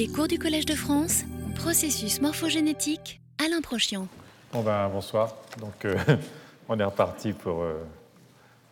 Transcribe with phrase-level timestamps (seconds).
[0.00, 1.24] Les cours du Collège de France,
[1.56, 4.08] processus morphogénétique, Alain Prochian.
[4.50, 5.36] Bon ben, bonsoir.
[5.58, 5.94] Donc, euh,
[6.70, 7.74] on est reparti pour euh,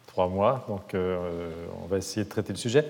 [0.06, 0.64] trois mois.
[0.68, 2.86] Donc, euh, on va essayer de traiter le sujet,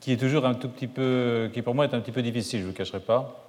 [0.00, 2.60] qui est toujours un tout petit peu, qui pour moi est un petit peu difficile,
[2.60, 3.46] je ne vous cacherai pas.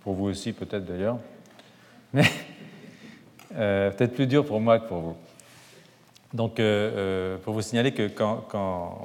[0.00, 1.18] Pour vous aussi, peut-être d'ailleurs.
[2.12, 2.24] Mais
[3.50, 5.16] peut-être plus dur pour moi que pour vous.
[6.34, 6.60] Donc,
[7.44, 8.48] pour vous signaler que quand,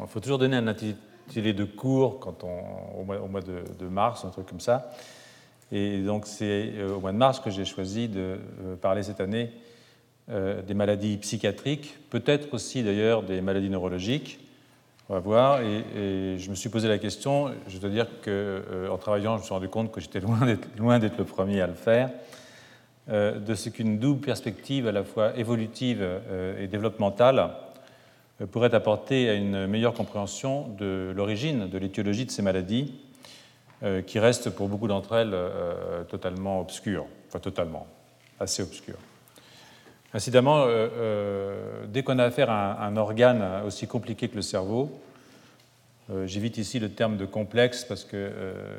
[0.02, 0.96] il faut toujours donner un intitulé
[1.36, 4.92] de cours quand on, au mois, de, mars, un truc comme ça.
[5.72, 8.20] Et donc c'est euh, au mois de mars que j'ai choisi de
[8.64, 9.52] euh, parler cette année
[10.30, 14.40] euh, des maladies psychiatriques, peut-être aussi d'ailleurs des maladies neurologiques.
[15.10, 15.62] On va voir.
[15.62, 19.54] Et, je me suis posé la question, je dois dire qu'en travaillant, je me suis
[19.54, 22.10] rendu compte que j'étais loin d'être le premier à le faire,
[23.08, 26.06] de ce qu'une double perspective à la fois évolutive
[26.60, 27.52] et développementale
[28.46, 32.94] pourrait apporter à une meilleure compréhension de l'origine, de l'étiologie de ces maladies,
[33.84, 37.86] euh, qui restent pour beaucoup d'entre elles euh, totalement obscures, enfin totalement,
[38.40, 38.98] assez obscures.
[40.16, 44.90] Incidemment, euh, dès qu'on a affaire à un, organe aussi compliqué que le cerveau,
[46.26, 48.32] j'évite ici le terme de complexe parce que,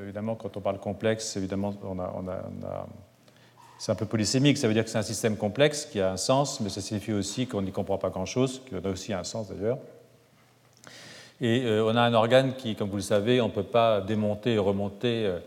[0.03, 2.87] évidemment, quand on parle complexe, évidemment, on a
[3.79, 6.17] c'est un peu polysémique, ça veut dire que c'est un système complexe qui a un
[6.17, 9.49] sens, mais ça signifie aussi qu'on n'y comprend pas grand-chose, qui a aussi un sens
[9.49, 9.79] d'ailleurs.
[11.41, 14.01] Et euh, on a un organe qui, comme vous le savez, on ne peut pas
[14.01, 15.39] démonter et remonter euh,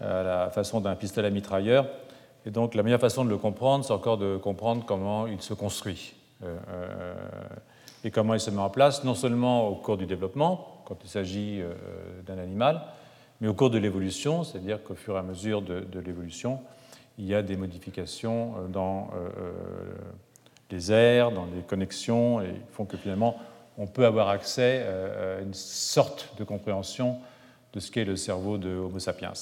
[0.00, 1.86] à la façon d'un pistolet à mitrailleur.
[2.46, 5.52] Et donc la meilleure façon de le comprendre, c'est encore de comprendre comment il se
[5.52, 7.14] construit euh,
[8.04, 11.10] et comment il se met en place, non seulement au cours du développement, quand il
[11.10, 11.60] s'agit
[12.26, 12.80] d'un animal,
[13.40, 16.60] mais au cours de l'évolution, c'est-à-dire qu'au fur et à mesure de l'évolution,
[17.20, 19.52] il y a des modifications euh, dans euh, euh,
[20.70, 23.38] les aires, dans les connexions, et font que finalement,
[23.76, 27.18] on peut avoir accès à une sorte de compréhension
[27.72, 29.32] de ce qu'est le cerveau de Homo sapiens.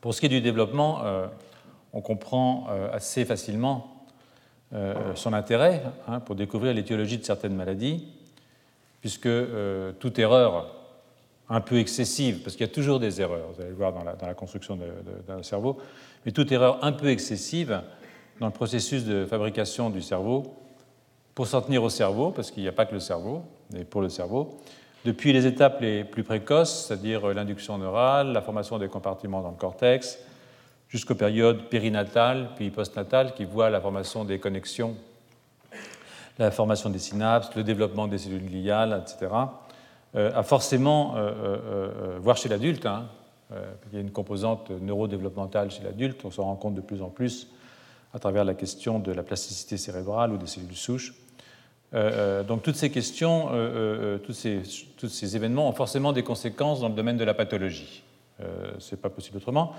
[0.00, 1.02] Pour ce qui est du développement,
[1.92, 4.04] on comprend assez facilement
[5.14, 8.06] son intérêt hein, pour découvrir l'étiologie de certaines maladies,
[9.00, 9.28] puisque
[9.98, 10.81] toute erreur
[11.48, 14.04] un peu excessive, parce qu'il y a toujours des erreurs, vous allez le voir dans
[14.04, 14.78] la, construction
[15.26, 15.76] d'un cerveau,
[16.24, 17.82] mais toute erreur un peu excessive
[18.40, 20.54] dans le processus de fabrication du cerveau,
[21.34, 23.42] pour s'en tenir au cerveau, parce qu'il n'y a pas que le cerveau,
[23.72, 24.58] mais pour le cerveau,
[25.04, 29.56] depuis les étapes les plus précoces, c'est-à-dire l'induction neurale, la formation des compartiments dans le
[29.56, 30.18] cortex,
[30.88, 34.94] jusqu'aux périodes périnatales puis postnatales qui voient la formation des connexions,
[36.38, 39.32] la formation des synapses, le développement des cellules gliales, etc.,
[40.14, 43.08] a forcément, euh, euh, voire chez l'adulte, hein,
[43.50, 47.08] il y a une composante neurodéveloppementale chez l'adulte, on s'en rend compte de plus en
[47.08, 47.48] plus
[48.14, 51.14] à travers la question de la plasticité cérébrale ou des cellules souches.
[52.48, 53.48] donc toutes ces questions,
[54.24, 54.62] tous, ces,
[54.96, 58.02] tous, ces, événements ont forcément des conséquences dans le domaine de la pathologie.
[58.78, 59.74] Ce n'est pas possible autrement.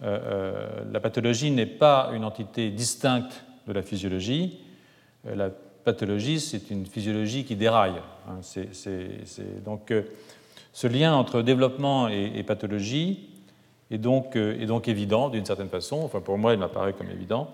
[0.00, 4.60] la pathologie n'est pas une entité distincte de la physiologie.
[5.24, 5.50] La
[5.84, 8.00] pathologie, c'est une physiologie qui déraille.
[8.28, 8.40] Hein.
[9.64, 10.02] donc, euh,
[10.72, 13.28] ce lien entre développement et, pathologie
[13.90, 16.02] est donc, euh, est donc évident d'une certaine façon.
[16.04, 17.50] Enfin, pour moi, il m'apparaît comme évident.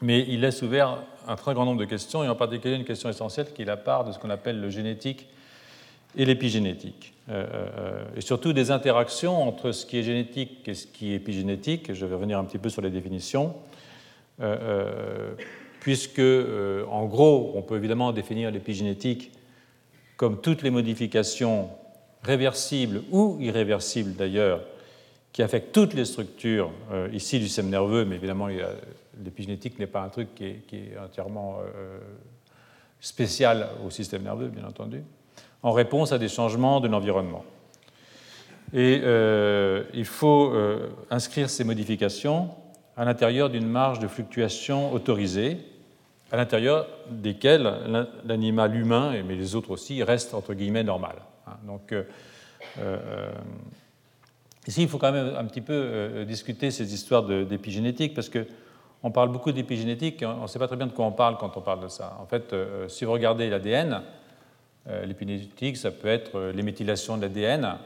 [0.00, 3.08] Mais il laisse ouvert un très grand nombre de questions, et en particulier une question
[3.08, 5.26] essentielle qui est la part de ce qu'on appelle le génétique
[6.16, 7.14] et l'épigénétique.
[7.28, 11.92] Euh, et surtout des interactions entre ce qui est génétique et ce qui est épigénétique.
[11.92, 13.54] Je vais revenir un petit peu sur les définitions
[15.80, 19.32] puisque, en gros, on peut évidemment définir l'épigénétique
[20.18, 21.70] comme toutes les modifications
[22.22, 24.60] réversibles ou irréversibles d'ailleurs,
[25.32, 28.48] qui affectent toutes les structures euh, ici du système nerveux, mais évidemment
[29.22, 32.00] l'épigénétique n'est pas un truc qui est, entièrement euh,
[33.00, 35.04] spécial au système nerveux, bien entendu,
[35.62, 37.44] en réponse à des changements de l'environnement.
[38.74, 39.00] Et
[39.94, 40.52] il faut
[41.08, 42.50] inscrire ces modifications
[42.98, 45.56] à l'intérieur d'une marge de fluctuation autorisée,
[46.30, 47.72] à l'intérieur desquelles
[48.24, 51.16] l'animal humain, mais les autres aussi, reste entre guillemets normal.
[51.46, 51.56] Hein.
[51.66, 52.04] Donc, euh,
[52.78, 53.30] euh,
[54.66, 59.10] ici, il faut quand même un petit peu euh, discuter ces histoires d'épigénétique, parce qu'on
[59.10, 61.62] parle beaucoup d'épigénétique, on ne sait pas très bien de quoi on parle quand on
[61.62, 62.18] parle de ça.
[62.20, 62.54] En fait,
[62.88, 64.02] si vous regardez l'ADN,
[65.04, 67.78] l'épigénétique, ça peut être les méthylations de l'ADN,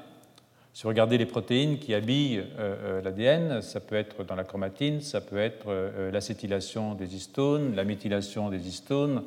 [0.75, 4.45] si vous regardez les protéines qui habillent euh, euh, l'ADN, ça peut être dans la
[4.45, 9.23] chromatine, ça peut être euh, l'acétylation des histones, la méthylation des histones,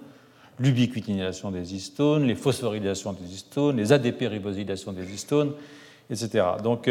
[0.58, 5.54] l'ubiquitination des histones, les phosphorylations des histones, les ADP-ribosylations des histones,
[6.10, 6.46] etc.
[6.64, 6.90] Donc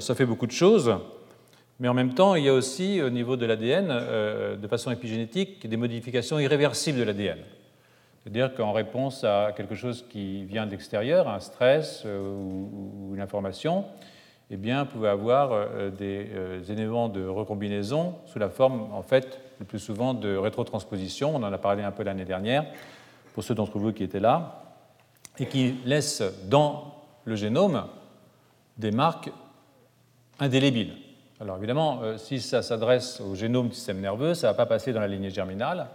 [0.00, 0.94] ça fait beaucoup de choses,
[1.80, 3.88] mais en même temps, il y a aussi au niveau de l'ADN,
[4.62, 7.38] de façon épigénétique, des modifications irréversibles de l'ADN.
[8.28, 13.86] C'est-à-dire qu'en réponse à quelque chose qui vient de l'extérieur, un stress ou, une information,
[14.50, 16.28] eh bien, vous pouvez avoir des
[16.68, 21.34] éléments de recombinaison sous la forme, en fait, le plus souvent de rétrotransposition.
[21.34, 22.66] On en a parlé un peu l'année dernière,
[23.32, 24.62] pour ceux d'entre vous qui étaient là,
[25.38, 27.86] et qui laissent dans le génome
[28.76, 29.30] des marques
[30.38, 30.96] indélébiles.
[31.40, 34.66] Alors évidemment, euh, si ça s'adresse au génome du système nerveux, ça ne va pas
[34.66, 35.86] passer dans la lignée germinale.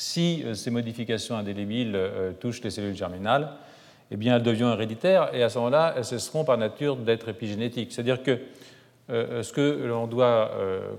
[0.00, 3.50] Si euh, ces modifications indélébiles euh, touchent les cellules germinales,
[4.12, 7.92] eh bien, elles deviennent héréditaires et à ce moment-là, elles cesseront par nature d'être épigénétiques.
[7.92, 8.38] C'est-à-dire que
[9.08, 10.50] ce que l'on doit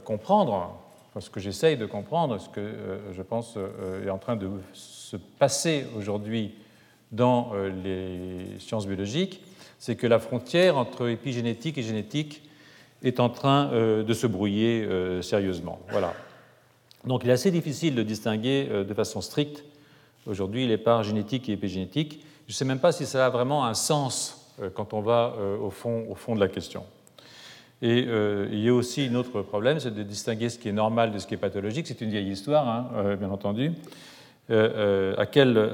[0.03, 0.79] comprendre,
[1.19, 3.57] ce que j'essaye de comprendre, ce que je pense
[4.05, 6.55] est en train de se passer aujourd'hui
[7.11, 7.53] dans
[7.83, 9.41] les sciences biologiques,
[9.79, 12.43] c'est que la frontière entre épigénétique et génétique
[13.03, 15.79] est en train euh, de se brouiller euh, sérieusement.
[15.89, 16.13] Voilà.
[17.05, 19.63] Donc il est assez difficile de distinguer euh, de façon stricte
[20.25, 22.23] aujourd'hui les parts génétiques et épigénétiques.
[22.47, 24.35] Je ne sais même pas si ça a vraiment un sens
[24.73, 26.83] quand on va au fond, au fond de la question.
[27.81, 31.13] Et il y a aussi un autre problème, c'est de distinguer ce qui est normal
[31.13, 31.87] de ce qui est pathologique.
[31.87, 33.71] C'est une vieille histoire, hein, bien entendu.
[34.49, 35.69] à quel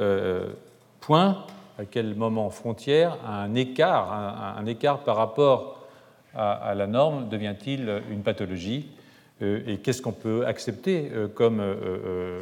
[1.00, 1.45] point,
[1.80, 4.13] à quel moment frontière, un écart,
[4.56, 5.80] un écart par rapport
[6.36, 8.86] à, la norme devient-il une pathologie?
[8.88, 9.04] euh,
[9.41, 12.41] et qu'est-ce qu'on peut accepter euh, comme, euh,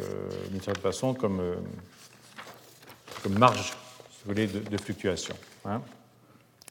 [0.51, 1.42] d'une certaine façon, comme,
[3.30, 3.74] marge
[4.28, 5.36] de, fluctuation.
[5.66, 5.81] Hein.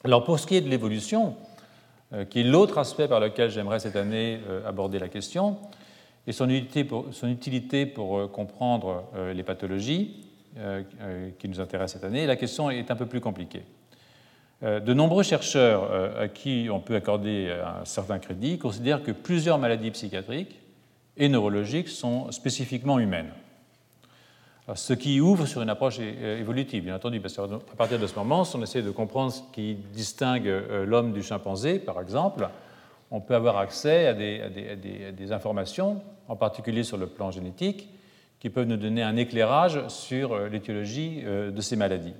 [0.03, 1.35] Alors pour ce qui est de l'évolution,
[2.29, 5.57] qui est l'autre aspect par lequel j'aimerais cette année aborder la question,
[6.27, 10.27] et son utilité pour comprendre les pathologies
[11.39, 13.63] qui nous intéressent cette année, la question est un peu plus compliquée.
[14.63, 19.11] Euh, de nombreux chercheurs euh, à qui on peut accorder un certain crédit considèrent que
[19.11, 20.59] plusieurs maladies psychiatriques
[21.17, 23.31] et neurologiques sont spécifiquement humaines.
[24.73, 28.45] ce qui ouvre sur une approche évolutive, bien entendu, parce qu'à partir de ce moment,
[28.45, 32.47] si on essaie de comprendre ce qui distingue euh, l'homme du chimpanzé, par exemple,
[33.11, 37.89] on peut avoir accès à des, informations, en particulier sur le plan génétique,
[38.39, 42.15] qui peuvent nous donner un éclairage sur l'étiologie de ces maladies.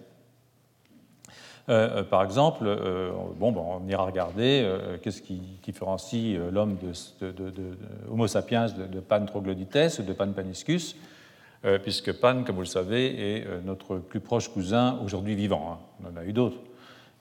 [1.69, 4.69] Euh, euh, par exemple, euh, bon, on ira regarder
[5.01, 7.37] qu'est-ce qui différencie l'homme de,
[8.11, 10.95] Homo sapiens de, Pan troglodytes ou de Pan paniscus,
[11.83, 15.71] puisque Pan, comme vous le savez, est notre plus proche cousin aujourd'hui vivant.
[15.71, 15.79] Hein.
[16.03, 16.57] On en a eu d'autres,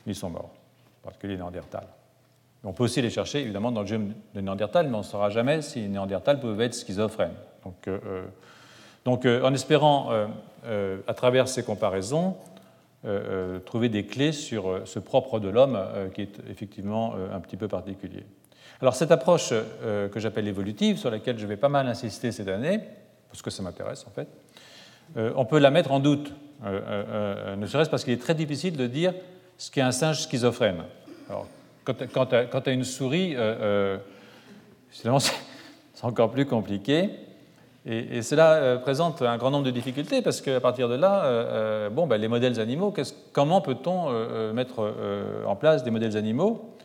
[0.04, 0.50] mais ils sont morts,
[1.00, 1.86] en particulier les Néandertals.
[2.64, 5.30] On peut aussi les chercher, évidemment, dans le génome de Néandertal, mais on ne saura
[5.30, 7.34] jamais si les Néandertals peuvent être schizophrènes.
[9.04, 10.10] Donc en espérant,
[11.06, 12.36] à travers ces comparaisons,
[13.04, 15.76] euh, euh, trouver des clés sur euh, ce propre de l'homme
[16.14, 18.24] qui est effectivement un petit peu particulier.
[18.80, 22.80] Alors cette approche que j'appelle évolutive, sur laquelle je vais pas mal insister cette année,
[23.28, 24.28] parce que ça m'intéresse en fait,
[25.36, 26.32] on peut la mettre en doute,
[26.64, 29.14] ne serait-ce parce qu'il est très difficile de dire
[29.58, 30.82] ce qu'est un singe schizophrène.
[31.28, 31.46] Alors,
[31.84, 33.36] quand tu as, une souris,
[34.90, 35.08] c'est
[36.02, 37.10] encore plus compliqué.
[37.84, 41.44] Et, cela euh, présente un grand nombre de difficultés parce qu'à partir de là, euh,
[41.86, 42.94] euh, bon, ben, les modèles animaux,
[43.32, 44.94] comment peut-on mettre
[45.46, 46.76] en place des modèles animaux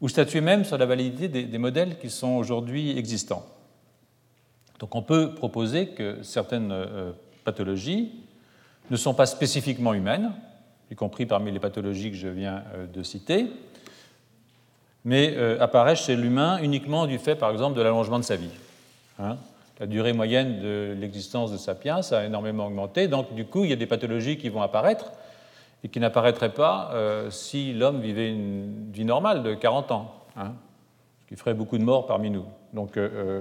[0.00, 3.44] ou statuer même sur la validité des, modèles qui sont aujourd'hui existants?
[4.78, 6.74] Donc on peut proposer que certaines
[7.44, 8.12] pathologies
[8.90, 10.32] ne sont pas spécifiquement humaines,
[10.90, 13.48] y compris parmi les pathologies que je viens de citer,
[15.04, 18.50] mais apparaissent chez l'humain uniquement du fait, par exemple, de l'allongement de sa vie.
[19.18, 19.36] Hein
[19.80, 23.08] la durée moyenne de l'existence de Sapiens a énormément augmenté.
[23.08, 25.10] Donc, du coup, il y a des pathologies qui vont apparaître
[25.82, 30.52] et qui n'apparaîtraient pas euh, si l'homme vivait une vie normale de 40 ans, hein,
[31.22, 32.44] ce qui ferait beaucoup de morts parmi nous.
[32.74, 33.40] Donc, euh, euh,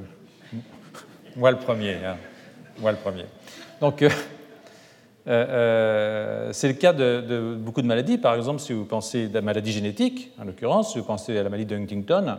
[1.36, 1.96] moi le premier.
[1.96, 2.15] Hein,
[2.79, 3.25] moi le premier.
[3.81, 4.08] Donc, c'est
[6.67, 8.17] le cas de, de, beaucoup de maladies.
[8.17, 11.43] Par exemple, si vous pensez à la maladie génétique, en l'occurrence, si vous pensez à
[11.43, 12.38] la maladie de Huntington,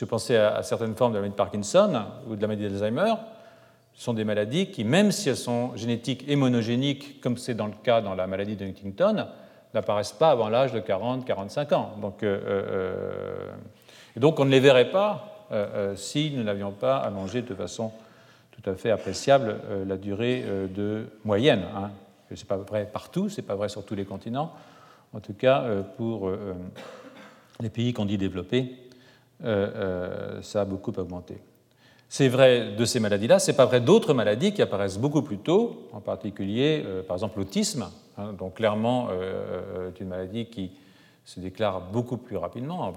[0.00, 3.14] vous pensez à, certaines formes de la maladie de Parkinson ou de la maladie d'Alzheimer,
[3.94, 7.66] ce sont des maladies qui, même si elles sont génétiques et monogéniques, comme c'est dans
[7.66, 9.26] le cas dans la maladie de Huntington,
[9.74, 11.92] n'apparaissent pas avant l'âge de 40-45 ans.
[12.00, 13.50] Donc, euh, euh,
[14.16, 17.92] donc on ne les verrait pas euh, si nous n'avions pas allongé de façon
[18.50, 19.56] tout à fait appréciable
[19.86, 20.44] la durée
[20.74, 21.64] de moyenne.
[21.74, 21.90] Hein.
[22.34, 24.52] Ce n'est pas vrai partout, ce n'est pas vrai sur tous les continents.
[25.14, 25.64] En tout cas,
[25.96, 26.30] pour
[27.60, 28.81] les pays qu'on dit développés,
[29.42, 31.38] ça a beaucoup augmenté.
[32.14, 35.38] C'est vrai de ces maladies-là, ce n'est pas vrai d'autres maladies qui apparaissent beaucoup plus
[35.38, 37.88] tôt, en particulier, euh, par exemple, l'autisme.
[38.18, 39.08] Hein, donc, clairement,
[39.94, 40.72] c'est une maladie qui
[41.24, 42.92] se déclare beaucoup plus rapidement,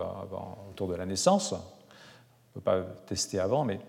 [0.69, 1.53] autour de la naissance.
[1.53, 3.79] On ne peut pas tester avant, mais.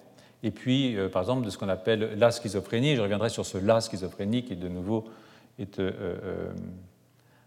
[0.45, 2.95] Et puis, par exemple, de ce qu'on appelle la schizophrénie.
[2.95, 5.07] Je reviendrai sur ce la schizophrénie qui, de nouveau,
[5.59, 5.81] est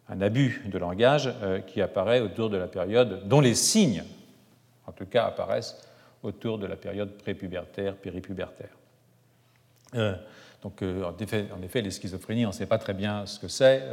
[0.09, 1.33] un abus de langage
[1.67, 4.03] qui apparaît autour de la période, dont les signes,
[4.89, 5.81] en tout cas, apparaissent
[6.24, 8.75] autour de la période prépubertaire, péripubertaire.
[10.63, 13.48] donc, en effet, en, effet, les schizophrénies, on ne sait pas très bien ce que
[13.48, 13.84] c'est.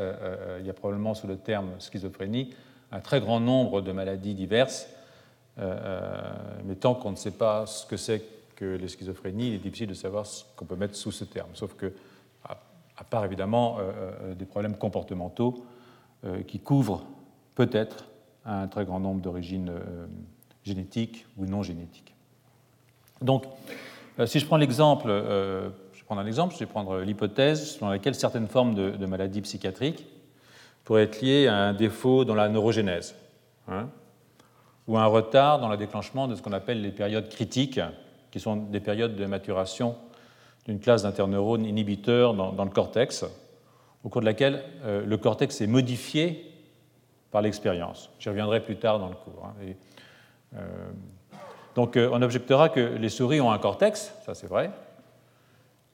[0.58, 2.54] il y a probablement sous le terme schizophrénie
[2.90, 4.88] un très grand nombre de maladies diverses,
[5.56, 8.22] mais tant qu'on ne sait pas ce que c'est
[8.56, 11.50] que les schizophrénies, il est difficile de savoir ce qu'on peut mettre sous ce terme.
[11.54, 11.92] Sauf que,
[12.96, 13.82] à part évidemment euh,
[14.22, 15.66] euh, des problèmes comportementaux
[16.24, 17.04] euh, qui couvrent
[17.54, 18.06] peut-être
[18.44, 19.72] un très grand nombre d'origines
[20.66, 22.14] génétiques ou non génétiques.
[23.22, 23.44] Donc,
[24.26, 28.14] si je prends l'exemple, je vais prendre un exemple, je vais prendre l'hypothèse selon laquelle
[28.14, 30.04] certaines formes de, maladies psychiatriques
[30.84, 33.14] pourraient être liées à un défaut dans la neurogénèse,
[33.68, 33.88] hein,
[34.86, 37.80] ou à un retard dans le déclenchement de ce qu'on appelle les périodes critiques
[38.30, 39.96] qui sont des périodes de maturation
[40.66, 43.24] d'une classe d'interneurones inhibiteurs dans, le cortex,
[44.04, 46.52] au cours de laquelle euh, le cortex est modifié
[47.30, 48.10] par l'expérience.
[48.18, 49.46] J'y reviendrai plus tard dans le cours.
[49.46, 49.54] Hein.
[49.62, 49.72] Euh,
[51.74, 54.70] donc euh, on objectera que les souris ont un cortex, ça c'est vrai,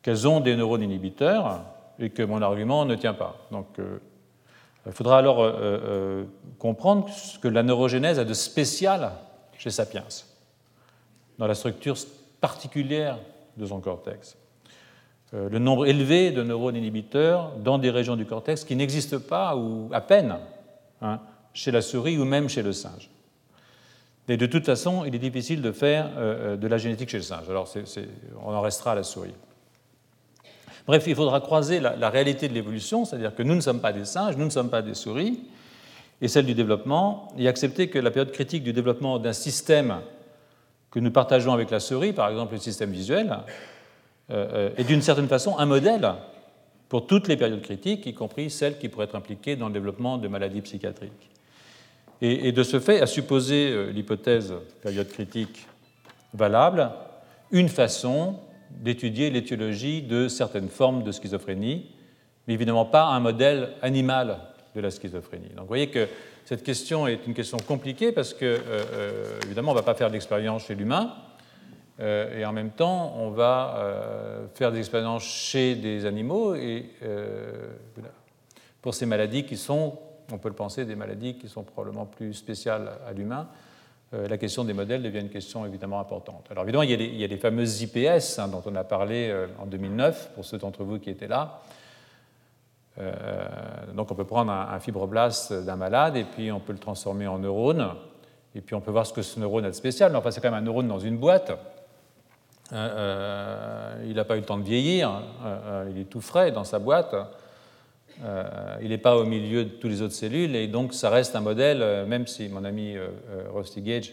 [0.03, 1.61] qu'elles ont des neurones inhibiteurs
[1.99, 3.37] et que mon argument ne tient pas.
[3.51, 3.67] Donc
[4.87, 5.55] il faudra alors
[6.59, 9.13] comprendre ce que la neurogénèse a de spécial
[9.57, 10.05] chez Sapiens,
[11.39, 11.97] dans la structure
[12.41, 13.19] particulière
[13.57, 14.37] de son cortex.
[15.35, 19.57] Euh, le nombre élevé de neurones inhibiteurs dans des régions du cortex qui n'existent pas
[19.57, 20.37] ou à peine
[21.01, 21.21] hein,
[21.55, 23.09] chez la souris ou même chez le singe.
[24.29, 27.17] Et de toute façon, il est difficile de faire euh, euh, de la génétique chez
[27.17, 27.49] le singe.
[27.49, 27.69] Alors,
[28.45, 29.35] on en restera à la souris.
[30.87, 34.05] Bref, il faudra croiser la, réalité de l'évolution, c'est-à-dire que nous ne sommes pas des
[34.05, 35.41] singes, nous ne sommes pas des souris,
[36.21, 40.01] et celle du développement, et accepter que la période critique du développement d'un système
[40.91, 43.39] que nous partageons avec la souris, par exemple le système visuel,
[44.31, 46.15] euh, est d'une certaine façon un modèle
[46.89, 50.19] pour toutes les périodes critiques, y compris celles qui pourraient être impliquées dans le développement
[50.19, 51.32] de maladies psychiatriques.
[52.25, 55.67] Et, de ce fait, à supposer euh, l'hypothèse période critique
[56.33, 56.89] valable,
[57.51, 58.37] une façon
[58.71, 61.91] d'étudier l'étiologie de certaines formes de schizophrénie,
[62.47, 64.39] mais évidemment pas un modèle animal
[64.77, 65.49] de la schizophrénie.
[65.49, 66.07] Donc vous voyez que
[66.45, 69.95] cette question est une question compliquée parce que, euh, euh, évidemment, on ne va pas
[69.95, 71.15] faire d'expérience chez l'humain,
[72.01, 76.87] et en même temps, on va faire des expériences chez des animaux, et
[78.81, 79.97] pour ces maladies qui sont,
[80.33, 83.49] on peut le penser, des maladies qui sont probablement plus spéciales à l'humain,
[84.13, 86.47] la question des modèles devient une question évidemment importante.
[86.51, 90.33] Alors évidemment, il y a les, fameuses IPS hein, dont on a parlé en 2009,
[90.35, 91.63] pour ceux d'entre vous qui étaient là.
[92.99, 93.13] Euh,
[93.95, 97.39] donc on peut prendre un, fibroblast d'un malade et puis on peut le transformer en
[97.39, 97.95] neurone.
[98.55, 100.13] Et puis on peut voir ce que ce neurone a de spécial.
[100.13, 101.51] Mais enfin, c'est quand même un neurone dans une boîte.
[102.73, 105.23] Euh, euh, il n'a pas eu le temps de vieillir.
[105.91, 107.15] il est tout frais dans sa boîte.
[108.81, 110.55] Il n'est pas au milieu de toutes les autres cellules.
[110.57, 112.97] Et donc ça reste un modèle, même si mon ami
[113.55, 114.13] Rusty Gage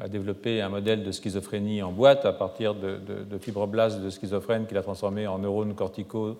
[0.00, 2.98] a développé un modèle de schizophrénie en boîte à partir de,
[3.40, 6.38] fibroblastes de schizophrène qu'il a transformé en neurones corticaux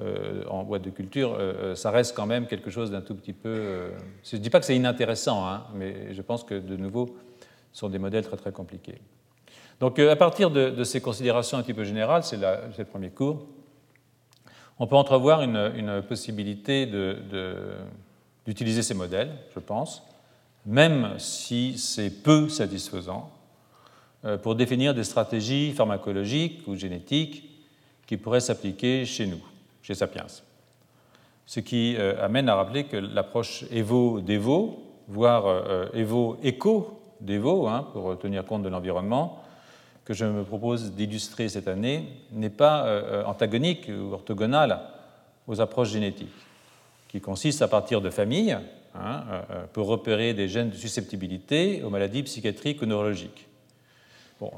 [0.00, 3.14] euh, en boîte de culture, euh, euh, ça reste quand même quelque chose d'un tout
[3.14, 3.92] petit peu.
[4.24, 7.16] je ne dis pas que c'est inintéressant, hein, mais je pense que de nouveau,
[7.72, 8.98] ce sont des modèles très très compliqués.
[9.78, 13.46] Donc à partir de, ces considérations un petit peu générales, c'est le premier cours,
[14.78, 16.86] on peut entrevoir une, possibilité
[18.46, 20.02] d'utiliser ces modèles, je pense,
[20.66, 23.30] même si c'est peu satisfaisant,
[24.42, 27.44] pour définir des stratégies pharmacologiques ou génétiques
[28.06, 29.40] qui pourraient s'appliquer chez nous
[29.84, 30.26] chez Sapiens.
[31.46, 34.78] Ce qui euh, amène à rappeler que l'approche Evo-Devo,
[35.08, 39.43] voire euh, Evo-Eco-Devo, hein, pour tenir compte de l'environnement,
[40.04, 44.80] que je me propose d'illustrer cette année, n'est pas euh, antagonique ou orthogonale
[45.46, 46.28] aux approches génétiques,
[47.08, 48.58] qui consistent à partir de familles
[48.94, 49.24] hein,
[49.72, 53.46] pour repérer des gènes de susceptibilité aux maladies psychiatriques ou neurologiques.
[54.40, 54.50] Bon,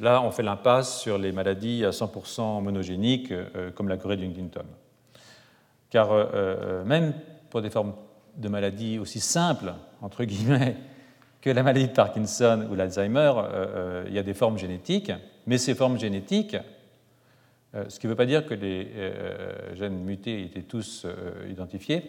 [0.00, 4.24] Là, on fait l'impasse sur les maladies à 100% monogéniques, euh, comme la Corée de
[4.24, 4.64] Huntington.
[5.90, 7.14] Car euh, euh, même
[7.50, 7.94] pour des formes
[8.36, 10.76] de maladies aussi simples, entre guillemets,
[11.44, 13.32] que la maladie de Parkinson ou l'Alzheimer,
[14.06, 15.12] il y a des formes génétiques,
[15.46, 16.56] mais ces formes génétiques,
[17.74, 18.88] ce qui ne veut pas dire que les
[19.74, 21.06] gènes mutés étaient tous
[21.46, 22.08] identifiés,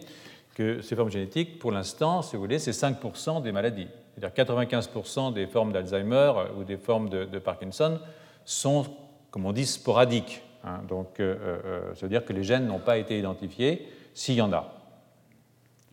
[0.54, 3.88] que ces formes génétiques, pour l'instant, si vous voulez, c'est 5% des maladies.
[4.14, 8.00] C'est-à-dire 95% des formes d'Alzheimer ou des formes de, Parkinson
[8.46, 8.86] sont,
[9.30, 10.40] comme on dit, sporadiques.
[10.64, 10.80] Hein.
[10.88, 14.40] Donc, euh, euh, ça veut dire que les gènes n'ont pas été identifiés s'il y
[14.40, 14.72] en a.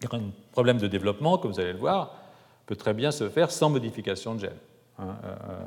[0.09, 2.22] Un problème de développement, comme vous allez le voir,
[2.65, 4.51] peut très bien se faire sans modification de gènes.
[5.00, 5.60] Hein, euh,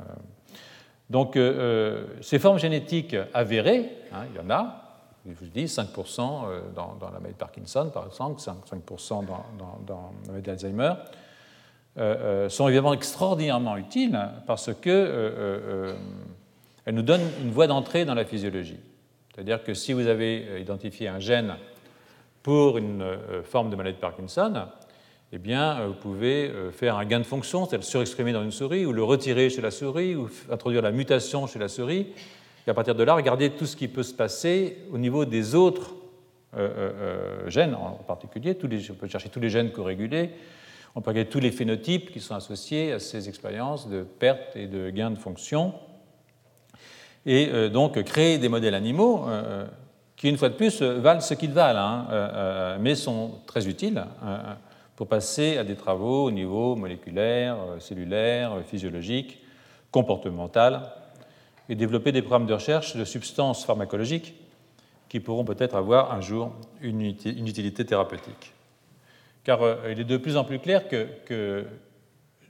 [1.09, 1.39] donc,
[2.21, 4.83] ces formes génétiques avérées, hein, il y en a,
[5.25, 5.93] je vous dis 5%
[6.75, 9.45] dans, la maladie de Parkinson, par exemple, 5%, dans,
[9.85, 10.93] dans, la maladie d'Alzheimer,
[12.49, 15.95] sont évidemment extraordinairement utiles parce qu'elles
[16.91, 18.79] nous donnent une voie d'entrée dans la physiologie.
[19.33, 21.55] C'est-à-dire que si vous avez identifié un gène
[22.41, 24.65] pour une forme de maladie de Parkinson,
[25.33, 28.43] eh bien, euh, vous pouvez euh, faire un gain de fonction, c'est-à-dire le surexprimer dans
[28.43, 32.07] une souris, ou le retirer chez la souris, ou introduire la mutation chez la souris.
[32.65, 35.53] Et à partir de là, regardez tout ce qui peut se passer au niveau des
[35.55, 35.95] autres
[36.55, 38.57] euh, gènes en particulier.
[38.63, 40.31] On peut chercher tous les gènes corrégulés,
[40.95, 44.67] on peut regarder tous les phénotypes qui sont associés à ces expériences de perte et
[44.67, 45.73] de gain de fonction.
[47.25, 49.25] Et donc créer des modèles animaux
[50.15, 54.01] qui, une fois de plus, valent ce qu'ils valent, hein, mais sont très utiles.
[54.23, 54.57] Hein,
[54.97, 59.37] pour passer à des travaux au niveau moléculaire, euh, cellulaire, euh, physiologique,
[59.91, 60.91] comportemental,
[61.69, 64.33] et développer des programmes de recherche de substances pharmacologiques
[65.07, 66.51] qui pourront peut-être avoir un jour
[66.81, 68.53] une utilité thérapeutique.
[69.43, 71.65] Car euh, il est de plus en plus clair que,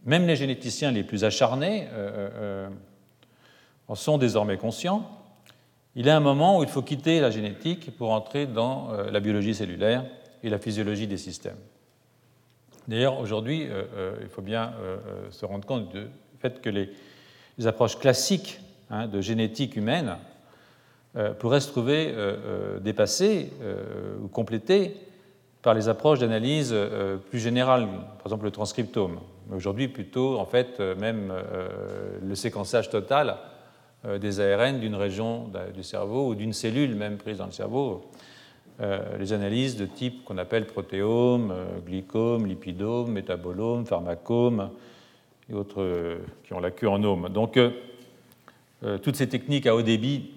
[0.06, 1.88] même les généticiens les plus acharnés
[3.90, 5.06] en sont désormais conscients.
[5.96, 9.20] Il y a un moment où il faut quitter la génétique pour entrer dans la
[9.20, 10.06] biologie cellulaire
[10.44, 11.58] et la physiologie des systèmes.
[12.88, 14.98] D'ailleurs, aujourd'hui, euh, euh, il faut bien euh,
[15.30, 16.08] se rendre compte du
[16.40, 16.90] fait que les,
[17.66, 18.60] approches classiques
[18.92, 20.18] hein, de génétique humaine
[21.40, 22.14] pourraient se trouver
[22.82, 23.52] dépassées
[24.22, 24.96] ou complétées
[25.64, 26.76] par les approches d'analyse
[27.32, 29.20] plus générales, par exemple le transcriptome.
[29.52, 31.34] Aujourd'hui, plutôt, en fait, même
[32.22, 33.38] le séquençage total
[34.22, 38.12] des ARN d'une région du cerveau ou d'une cellule même prise dans le cerveau
[38.80, 44.70] les analyses de type qu'on appelle protéome, euh, glycome, lipidome, métabolome, pharmacome
[45.50, 47.30] et autres euh, qui ont la queue en ome.
[47.30, 47.60] Donc,
[49.02, 50.34] toutes ces techniques à haut débit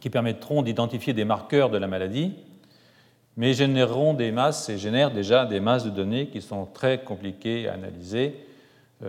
[0.00, 2.32] qui permettront d'identifier des marqueurs de la maladie,
[3.36, 7.68] mais généreront des masses et génèrent déjà des masses de données qui sont très compliquées
[7.68, 8.36] à analyser.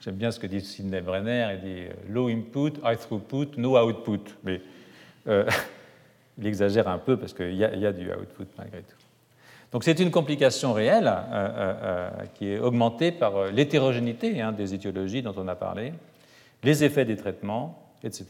[0.00, 4.36] J'aime bien ce que dit Sidney Brenner, il dit low input, high throughput, no output.
[6.38, 8.96] il exagère un peu parce qu'il y, a du output malgré tout.
[9.72, 14.74] Donc c'est une complication réelle euh, euh, euh, qui est augmentée par l'hétérogénéité hein, des
[14.74, 15.92] étiologies dont on a parlé,
[16.62, 18.26] les effets des traitements, etc.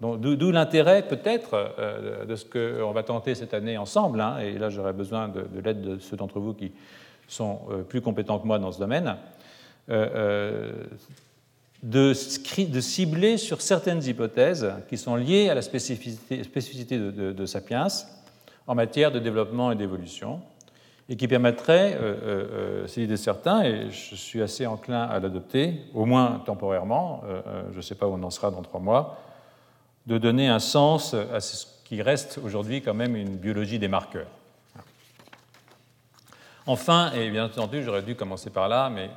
[0.00, 4.92] D'où l'intérêt peut-être de ce qu'on va tenter cette année ensemble, hein, et là j'aurais
[4.92, 6.72] besoin de, de l'aide de ceux d'entre vous qui
[7.28, 9.16] sont plus compétents que moi dans ce domaine,
[11.82, 17.88] de, cibler sur certaines hypothèses qui sont liées à la spécificité, de, Sapiens
[18.66, 20.40] en matière de développement et d'évolution,
[21.08, 25.18] et qui permettraient, euh, euh, euh c'est l'idée de et je suis assez enclin à
[25.18, 27.22] l'adopter, au moins temporairement,
[27.72, 29.18] je ne sais pas où on en sera dans trois mois,
[30.06, 34.30] de donner un sens à ce qui reste aujourd'hui quand même une biologie des marqueurs.
[36.66, 39.10] Enfin, et bien entendu, j'aurais dû commencer par là, mais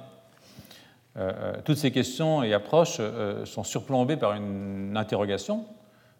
[1.64, 5.66] toutes ces questions et approches euh, sont surplombées par une interrogation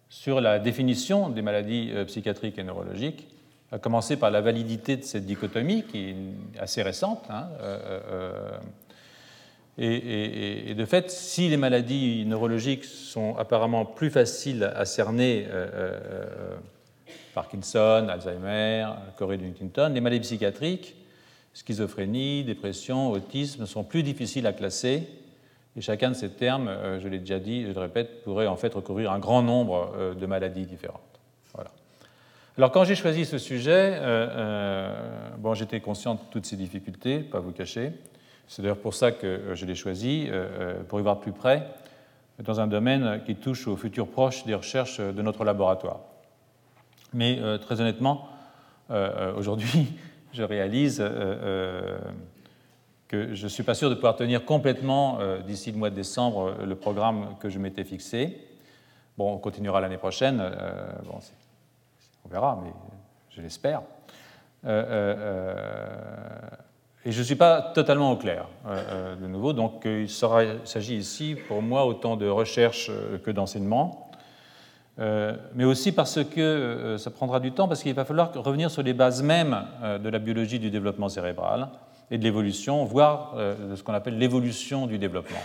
[0.08, 3.26] sur la définition des maladies psychiatriques et neurologiques,
[3.72, 7.24] à commencer par la validité de cette dichotomie qui est assez récente.
[7.28, 7.48] Hein,
[9.78, 15.48] et, de fait, si les maladies neurologiques sont apparemment plus faciles à cerner,
[17.34, 20.94] Parkinson, Alzheimer, Corée de Huntington, les maladies psychiatriques
[21.56, 25.08] schizophrénie, dépression, autisme sont plus difficiles à classer.
[25.74, 28.56] Et chacun de ces termes, euh, je l'ai déjà dit, je le répète, pourrait en
[28.56, 31.00] fait recouvrir un grand nombre euh, de maladies différentes.
[31.54, 31.70] Voilà.
[32.58, 34.94] Alors quand j'ai choisi ce sujet, euh,
[35.38, 37.92] bon, j'étais conscient de toutes ces difficultés, pas vous cacher.
[38.48, 40.28] C'est d'ailleurs pour ça que je l'ai choisi,
[40.88, 41.66] pour y voir plus près,
[42.38, 45.98] dans un domaine qui touche au futur proche des recherches de notre laboratoire.
[47.12, 48.28] Mais très honnêtement,
[49.36, 49.88] aujourd'hui,
[50.36, 51.98] je réalise euh, euh,
[53.08, 55.94] que je ne suis pas sûr de pouvoir tenir complètement euh, d'ici le mois de
[55.94, 58.36] décembre le programme que je m'étais fixé.
[59.16, 60.42] Bon, on continuera l'année prochaine,
[61.06, 61.18] bon,
[62.24, 62.70] on verra, mais
[63.30, 63.80] je l'espère.
[64.66, 64.70] et
[67.06, 68.46] je ne suis pas totalement au clair,
[69.18, 72.90] de nouveau, donc il s'agit ici pour moi autant de recherche
[73.24, 74.05] que d'enseignement.
[74.98, 78.70] Euh, mais aussi parce que euh, ça prendra du temps, parce qu'il va falloir revenir
[78.70, 81.68] sur les bases mêmes euh, de la biologie du développement cérébral
[82.10, 85.40] et de l'évolution, voire de ce qu'on appelle l'évolution du développement.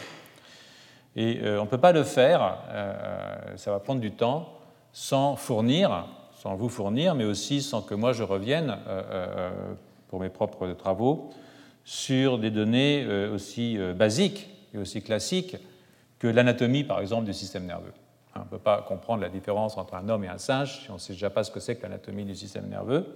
[1.15, 2.55] Et on ne peut pas le faire,
[3.55, 4.47] ça va prendre du temps,
[4.93, 8.77] sans fournir, sans vous fournir, mais aussi sans que moi je revienne
[10.07, 11.31] pour mes propres travaux
[11.83, 15.57] sur des données aussi basiques et aussi classiques
[16.19, 17.93] que l'anatomie, par exemple, du système nerveux.
[18.35, 20.95] On ne peut pas comprendre la différence entre un homme et un singe si on
[20.95, 23.15] ne sait déjà pas ce que c'est que l'anatomie du système nerveux,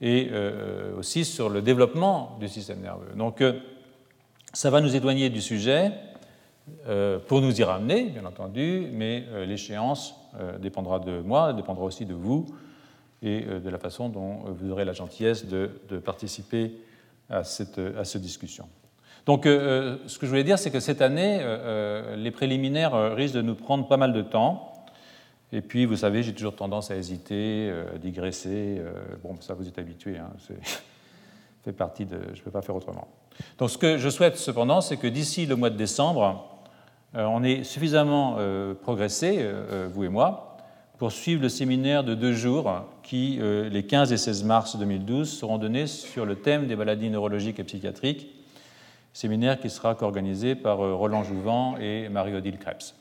[0.00, 3.14] et euh, aussi sur le développement du système nerveux.
[3.16, 3.58] Donc, euh,
[4.52, 5.92] ça va nous éloigner du sujet
[6.86, 10.14] euh, pour nous y ramener, bien entendu, mais l'échéance
[10.60, 12.46] dépendra de moi, dépendra aussi de vous
[13.22, 15.68] et de la façon dont vous aurez la gentillesse de,
[16.04, 16.72] participer
[17.30, 18.68] à cette, à cette discussion.
[19.26, 23.14] Donc, euh, ce que je voulais dire, c'est que cette année, euh, euh, les préliminaires
[23.14, 24.72] risquent de nous prendre pas mal de temps.
[25.52, 28.82] Et puis, vous savez, j'ai toujours tendance à hésiter, à digresser.
[29.22, 30.18] bon, ça, vous êtes habitué.
[30.18, 30.30] Hein,
[31.64, 32.18] fait partie de.
[32.34, 33.06] Je ne peux pas faire autrement.
[33.58, 36.44] Donc, ce que je souhaite cependant, c'est que d'ici le mois de décembre,
[37.14, 38.36] on ait suffisamment
[38.82, 39.48] progressé,
[39.92, 40.56] vous et moi,
[40.98, 45.58] pour suivre le séminaire de deux jours qui, les 15 et 16 mars 2012, seront
[45.58, 48.26] donnés sur le thème des maladies neurologiques et psychiatriques
[49.14, 52.94] séminaire qui sera organisé par euh, Roland Jouvent et Marie-Odile Krebs.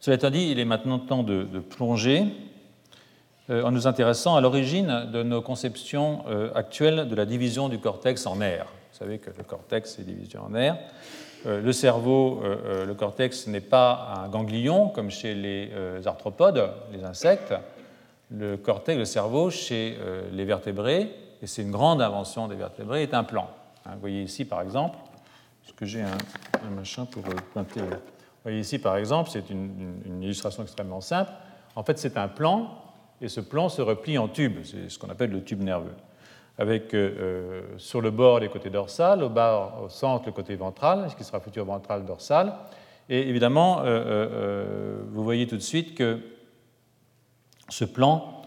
[0.00, 2.24] Cela étant dit, il est maintenant temps de, plonger
[3.50, 7.78] euh, en nous intéressant à l'origine de nos conceptions euh, actuelles de la division du
[7.78, 8.66] cortex en aires.
[8.92, 10.78] Vous savez que le cortex est divisé en aires.
[11.44, 12.40] Le cerveau,
[12.86, 15.72] le cortex n'est pas un ganglion comme chez les
[16.06, 17.52] arthropodes, les insectes.
[18.30, 19.98] Le cortex, le cerveau, chez
[20.30, 21.10] les vertébrés,
[21.42, 23.48] et c'est une grande invention des vertébrés, est un plan.
[23.84, 24.98] Hein, vous voyez ici, par exemple,
[25.62, 27.80] ce que j'ai un, machin pour euh, pointer.
[27.80, 27.88] Vous
[28.44, 31.32] voyez ici, par exemple, c'est une, illustration extrêmement simple.
[31.74, 32.70] En fait, c'est un plan,
[33.20, 34.60] et ce plan se replie en tube.
[34.64, 35.94] C'est ce qu'on appelle le tube nerveux.
[36.58, 40.54] Avec euh, euh, sur le bord les côtés dorsales, au bas, au centre, le côté
[40.54, 42.54] ventral, ce qui sera futur ventral dorsal.
[43.08, 46.20] Et évidemment, vous voyez tout de suite que
[47.68, 48.42] ce plan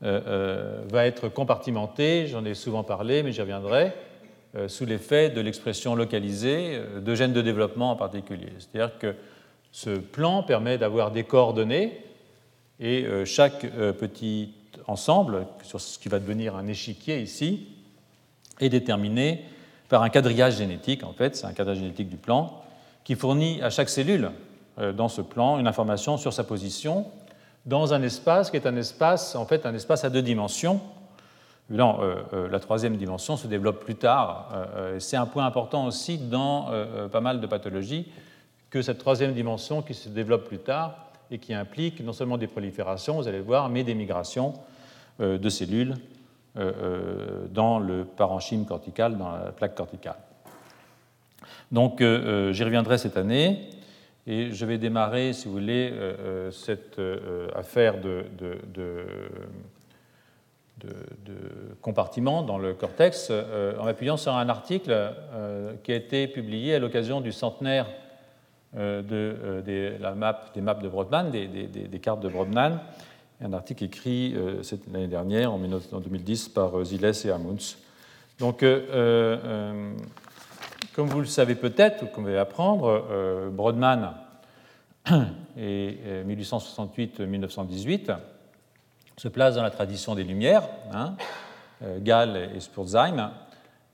[0.00, 2.28] va être compartimenté.
[2.28, 3.92] J'en ai souvent parlé, mais j'y reviendrai.
[4.56, 8.48] Euh, sous l'effet de l'expression localisée euh, de gènes de développement en particulier.
[8.58, 9.14] C'est-à-dire que
[9.70, 12.00] ce plan permet d'avoir des coordonnées
[12.80, 13.66] et euh, chaque
[13.98, 14.54] petit
[14.86, 17.68] ensemble, sur ce qui va devenir un échiquier ici,
[18.60, 19.44] est déterminé
[19.88, 22.62] par un quadrillage génétique, en fait, c'est un quadrillage génétique du plan,
[23.04, 24.30] qui fournit à chaque cellule
[24.94, 27.06] dans ce plan une information sur sa position
[27.66, 30.80] dans un espace qui est un espace, en fait, un espace à deux dimensions,
[31.68, 34.50] Évidemment, euh, euh, la troisième dimension se développe plus tard.
[34.54, 36.70] Euh, c'est un point important aussi dans
[37.10, 38.10] pas mal de pathologies
[38.70, 40.96] que cette troisième dimension qui se développe plus tard
[41.30, 44.54] et qui implique non seulement des proliférations, vous allez voir, mais des migrations
[45.18, 45.94] de cellules
[46.54, 50.16] dans le parenchyme cortical, dans la plaque corticale.
[51.72, 53.70] Donc j'y reviendrai cette année
[54.26, 55.92] et je vais démarrer, si vous voulez,
[56.50, 57.00] cette
[57.54, 58.24] affaire de,
[61.80, 66.74] compartiments dans le cortex euh, en m'appuyant sur un article euh, qui a été publié
[66.74, 67.86] à l'occasion du centenaire
[68.76, 72.80] euh, de, des, la map, des maps de Brodmann, des, cartes de Brodmann,
[73.40, 74.34] un article écrit
[74.92, 77.76] l'année dernière, en 2010, par Ziles et Amunds.
[78.38, 78.64] Donc,
[80.94, 84.14] comme vous le savez peut-être, ou comme vous allez apprendre, Brodmann
[85.58, 88.16] est 1868-1918
[89.16, 91.16] se place dans la tradition des Lumières, hein,
[91.82, 93.32] euh, Gall et Spurzheim,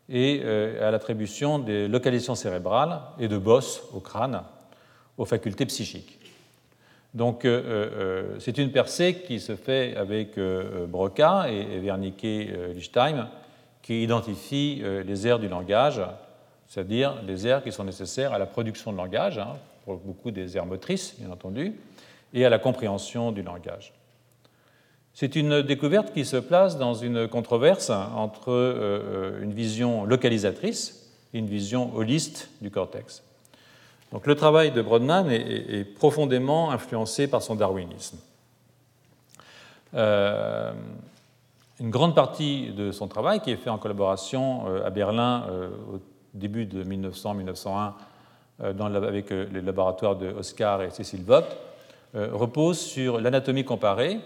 [0.09, 4.43] et euh, à l'attribution des localisations cérébrales et de bosses au crâne
[5.17, 6.19] aux facultés psychiques.
[7.15, 10.39] Donc euh, c'est une percée qui se fait avec
[10.89, 13.29] Broca et, Wernicke-Lichtheim
[13.83, 16.01] qui identifie les aires du langage,
[16.69, 20.57] c'est-à-dire les aires qui sont nécessaires à la production de langage, hein, pour beaucoup des
[20.57, 21.75] aires motrices bien entendu,
[22.33, 23.93] et à la compréhension du langage.
[25.15, 31.39] C'est une découverte qui se place dans une controverse entre euh, une vision localisatrice et
[31.39, 33.23] une vision holiste du cortex.
[34.11, 38.19] Donc, le travail de Brodmann est, profondément influencé par son darwinisme.
[39.95, 40.73] Euh,
[41.81, 45.45] une grande partie de son travail, qui est fait en collaboration euh, à Berlin
[45.93, 45.99] au
[46.33, 47.93] début de 1900-1901
[48.61, 51.49] avec les laboratoires de Oscar et Cécile Vogt,
[52.15, 54.21] repose sur l'anatomie comparée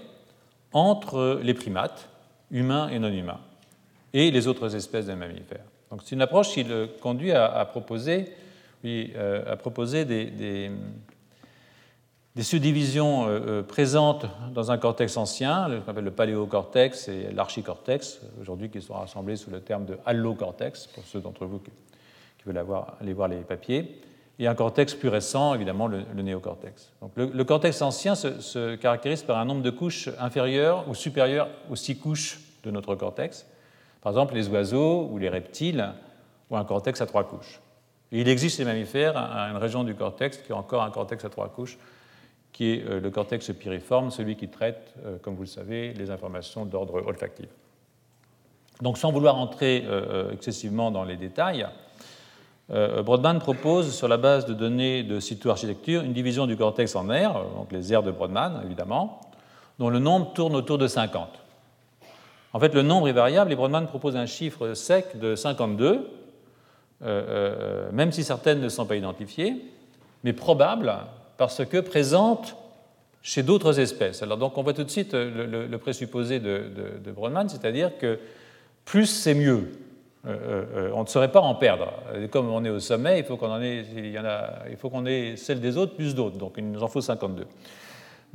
[0.72, 2.08] entre les primates,
[2.50, 3.40] humains et non humains,
[4.12, 5.64] et les autres espèces de mammifères.
[5.90, 8.32] Donc c'est une approche qui le conduit à, proposer,
[8.84, 10.70] euh, à proposer des, des,
[12.42, 18.20] subdivisions euh, euh, présentes dans un cortex ancien, ce qu'on appelle le paléocortex et l'archicortex,
[18.40, 21.70] aujourd'hui qui sont rassemblés sous le terme de allocortex, pour ceux d'entre vous qui,
[22.44, 22.64] veulent
[23.00, 24.00] aller voir les papiers,
[24.38, 26.92] et un cortex plus récent, évidemment le, néocortex.
[27.00, 31.76] Donc le, cortex ancien se, caractérise par un nombre de couches inférieures ou supérieures aux
[31.76, 33.46] six couches de notre cortex.
[34.02, 35.92] Par exemple, les oiseaux ou les reptiles
[36.50, 37.60] ont un cortex à trois couches.
[38.12, 41.30] il existe chez les mammifères une région du cortex qui a encore un cortex à
[41.30, 41.78] trois couches,
[42.52, 47.02] qui est le cortex piriforme, celui qui traite, comme vous le savez, les informations d'ordre
[47.06, 47.48] olfactif.
[48.82, 49.84] Donc sans vouloir entrer
[50.32, 51.66] excessivement dans les détails,
[52.68, 57.34] Brodmann propose, sur la base de données de cytoarchitecture, une division du cortex en aires,
[57.56, 59.20] donc les aires de Brodmann évidemment,
[59.78, 61.28] dont le nombre tourne autour de 50.
[62.52, 66.02] En fait, le nombre est variable et Brodmann propose un chiffre sec de 52, euh,
[67.02, 69.56] euh, même si certaines ne sont pas identifiées,
[70.24, 70.94] mais probable
[71.36, 72.56] parce que présentes
[73.20, 74.22] chez d'autres espèces.
[74.22, 76.64] Alors donc on voit tout de suite le, présupposé de,
[77.04, 78.18] de, Brodmann, c'est-à-dire que
[78.86, 79.72] plus c'est mieux.
[80.26, 81.92] Euh, on ne saurait pas en perdre.
[82.30, 83.84] comme on est au sommet, il faut qu'on ait,
[84.82, 86.36] qu'on ait celle des autres plus d'autres.
[86.36, 87.46] Donc il nous en faut 52.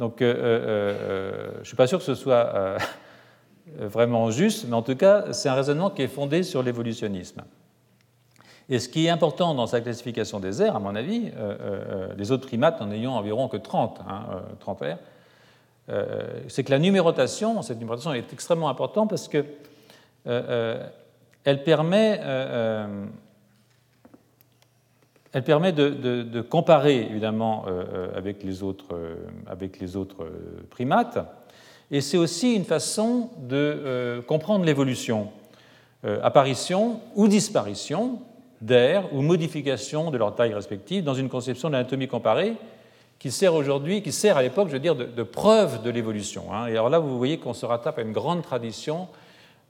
[0.01, 2.77] Donc, euh, euh, euh, je ne suis pas sûr que ce soit
[3.77, 7.43] vraiment juste, mais en tout cas, c'est un raisonnement qui est fondé sur l'évolutionnisme.
[8.67, 11.32] Et ce qui est important dans sa classification des aires, à mon avis,
[12.17, 13.99] les autres primates en ayant environ que 30,
[14.60, 14.97] 30 aires,
[16.47, 19.45] c'est que la numérotation, cette numérotation est extrêmement importante parce que
[21.43, 22.19] elle permet
[25.34, 31.19] elle permet de, comparer évidemment euh, euh, avec les autres, euh, primates,
[31.89, 35.27] et c'est aussi une façon de comprendre l'évolution,
[36.23, 38.19] apparition ou disparition
[38.62, 42.56] d'air ou modification de leur taille respective dans une conception d'anatomie comparée
[43.19, 46.45] qui sert aujourd'hui, qui sert à l'époque, je veux dire, de, preuve de l'évolution.
[46.54, 46.67] Hein.
[46.67, 49.10] Et alors là, vous voyez qu'on se rattrape à une grande tradition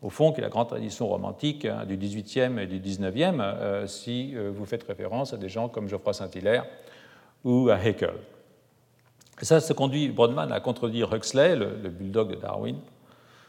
[0.02, 3.88] au fond, qui est la grande tradition romantique hein, du XVIIIe et du XIXe, euh,
[3.88, 6.66] si euh, vous faites référence à des gens comme Geoffroy Saint-Hilaire
[7.44, 8.14] ou à Haeckel.
[9.42, 12.78] Et ça, ça conduit Brodmann à contredire Huxley, le, bulldog de Darwin,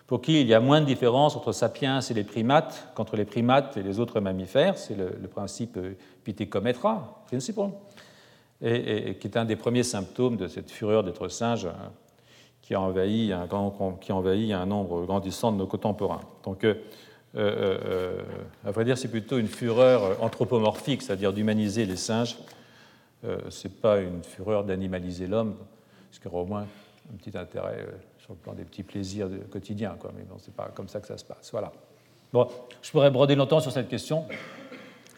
[0.07, 3.25] pour qui il y a moins de différence entre sapiens et les primates qu'entre les
[3.25, 4.77] primates et les autres mammifères.
[4.77, 5.79] C'est le, principe
[6.25, 7.71] Pithecometra, principle,
[8.61, 11.93] et, et, qui est un des premiers symptômes de cette fureur d'être singe hein,
[12.73, 13.47] qui a envahi un,
[14.01, 16.23] qui envahi un nombre grandissant de nos contemporains.
[16.43, 16.77] Donc, euh,
[17.37, 18.23] euh, euh,
[18.65, 22.39] à vrai dire, c'est plutôt une fureur anthropomorphique, c'est-à-dire d'humaniser les singes.
[23.23, 25.55] ce n'est pas une fureur d'animaliser l'homme,
[26.13, 26.67] ce qui aurait au moins
[27.13, 27.87] un petit intérêt
[28.19, 31.09] sur le plan des petits plaisirs quotidiens, mais bon, ce n'est pas comme ça que
[31.09, 31.51] ça se passe.
[31.53, 31.73] Voilà.
[32.33, 32.49] Bon,
[32.81, 34.25] je pourrais broder longtemps sur cette question.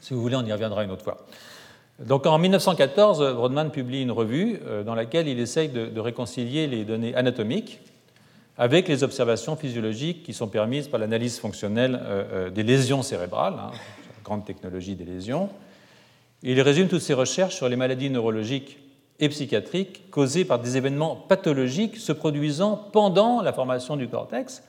[0.01, 1.25] Si vous voulez, on y reviendra une autre fois.
[2.01, 6.85] Donc en 1914, Brodmann publie une revue euh, dans laquelle il essaye de, réconcilier les
[6.85, 7.81] données anatomiques
[8.59, 13.55] avec les observations physiologiques qui sont permises par l'analyse fonctionnelle euh, euh, des lésions cérébrales,
[13.59, 13.71] hein,
[14.25, 15.51] grande technologie des lésions.
[16.43, 18.79] il résume toutes ses recherches sur les maladies neurologiques
[19.21, 24.65] et psychiatriques causées par des événements pathologiques se produisant pendant la formation du cortex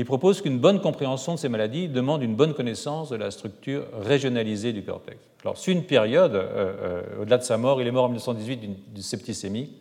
[0.00, 3.86] il propose qu'une bonne compréhension de ces maladies demande une bonne connaissance de la structure
[4.02, 5.16] régionalisée du cortex.
[5.42, 6.42] Alors, sur une période, euh,
[7.16, 9.72] euh, au-delà de sa mort, il est mort en 1918 d'une septicémie,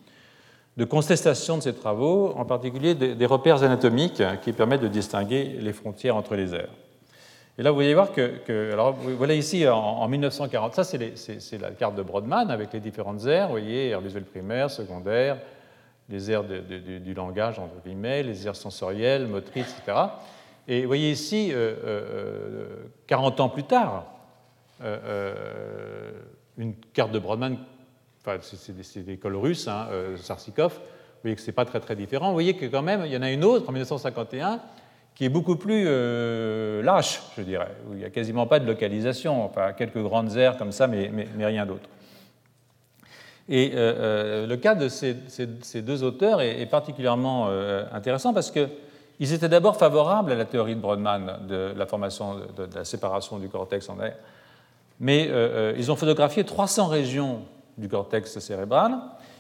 [0.78, 5.74] de contestation de ses travaux, en particulier des, repères anatomiques qui permettent de distinguer les
[5.74, 6.72] frontières entre les aires.
[7.58, 11.96] Et là, vous voyez voir que, alors, voilà ici en, 1940, ça c'est la carte
[11.96, 15.38] de Brodmann avec les différentes aires, vous voyez, aires visuelles primaires, secondaires,
[16.10, 19.98] les aires du langage, entre guillemets, les aires sensorielles, motrices, etc.
[20.68, 24.06] Et vous voyez ici, 40 euh, euh, ans plus tard,
[24.84, 26.12] euh,
[26.58, 27.58] une carte de Brodmann,
[28.22, 29.88] enfin, c'est l'école russe, hein,
[30.18, 30.80] Sarsykov, vous
[31.22, 32.28] voyez que ce n'est pas très très différent.
[32.28, 34.60] Vous voyez que quand même, il y en a une autre en 1951
[35.16, 35.86] qui est beaucoup plus
[36.84, 40.58] lâche, je dirais, où il n'y a quasiment pas de localisation, enfin quelques grandes aires
[40.58, 41.88] comme ça, mais rien d'autre.
[43.48, 45.14] Et euh, euh, le cas de ces,
[45.82, 50.82] deux auteurs est, particulièrement euh, intéressant parce qu'ils étaient d'abord favorables à la théorie de
[50.82, 54.16] Brodmann de la formation de, la séparation du cortex en air,
[55.00, 55.30] mais
[55.78, 57.42] ils ont photographié 300 régions
[57.78, 58.96] du cortex cérébral.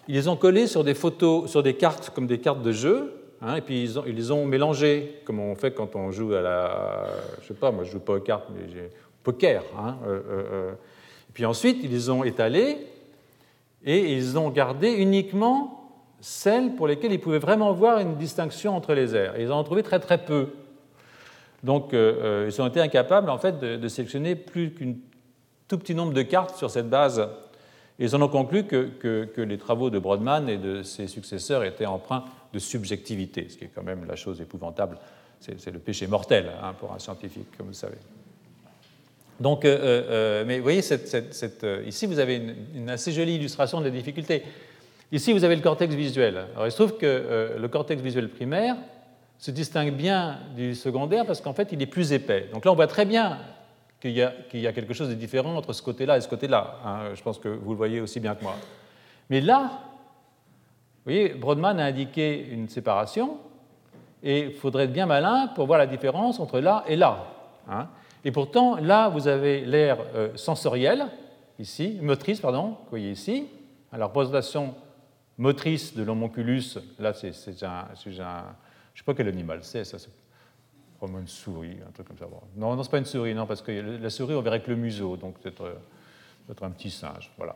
[0.08, 3.14] Ils les ont collées sur des photos, sur des cartes comme des cartes de jeu,
[3.42, 7.06] hein, et puis ils, les ont mélangées, comme on fait quand on joue à la,
[7.42, 8.92] je sais pas, moi je joue pas aux cartes, mais j'ai
[9.24, 9.64] poker.
[9.80, 12.78] Hein, et puis ensuite ils les ont étalées
[13.86, 15.82] et ils ont gardé uniquement
[16.20, 19.40] celles pour lesquelles ils pouvaient vraiment voir une distinction entre les aires.
[19.40, 20.50] ils en ont trouvé très très peu.
[21.64, 24.94] Donc euh, euh, ils ont été incapables en fait de, sélectionner plus qu'un
[25.68, 27.20] tout petit nombre de cartes sur cette base.
[27.98, 31.86] Et ils en ont conclu que, les travaux de Brodmann et de ses successeurs étaient
[31.86, 34.98] empreints de subjectivité, ce qui est quand même la chose épouvantable.
[35.40, 37.98] C'est le péché mortel hein, pour un scientifique, comme vous savez.
[39.40, 40.82] Donc, euh, euh, euh, mais vous voyez,
[41.86, 42.42] ici, vous avez
[42.76, 44.44] une, assez jolie illustration de la difficulté.
[45.12, 46.46] Ici, vous avez le cortex visuel.
[46.56, 48.76] Alors, il se trouve que le cortex visuel primaire
[49.38, 52.50] se distingue bien du secondaire parce qu'en fait, il est plus épais.
[52.54, 53.38] Donc là, on voit très bien
[54.00, 56.80] qu'il y, a quelque chose de différent entre ce côté-là et ce côté-là.
[56.86, 57.00] Hein.
[57.14, 58.56] Je pense que vous le voyez aussi bien que moi.
[59.30, 59.82] Mais là,
[61.06, 63.38] voyez, Brodmann a indiqué une séparation,
[64.24, 67.26] et il faudrait être bien malin pour voir la différence entre là et là.
[67.70, 67.88] Hein.
[68.26, 71.06] Et pourtant, là, vous avez l'air euh, sensoriel,
[71.60, 73.48] ici, motrice, pardon, vous voyez ici.
[73.92, 74.74] Alors, représentation
[75.38, 77.30] motrice de l'homonculus, là, c'est
[77.64, 80.10] un, je ne sais pas quel animal c'est, ça, c'est
[80.98, 82.26] probablement une souris, un truc comme ça.
[82.56, 84.78] Non, non, c'est pas une souris, non, parce que la souris, on verrait que le
[84.78, 87.56] museau, donc peut-être euh, un petit singe, voilà.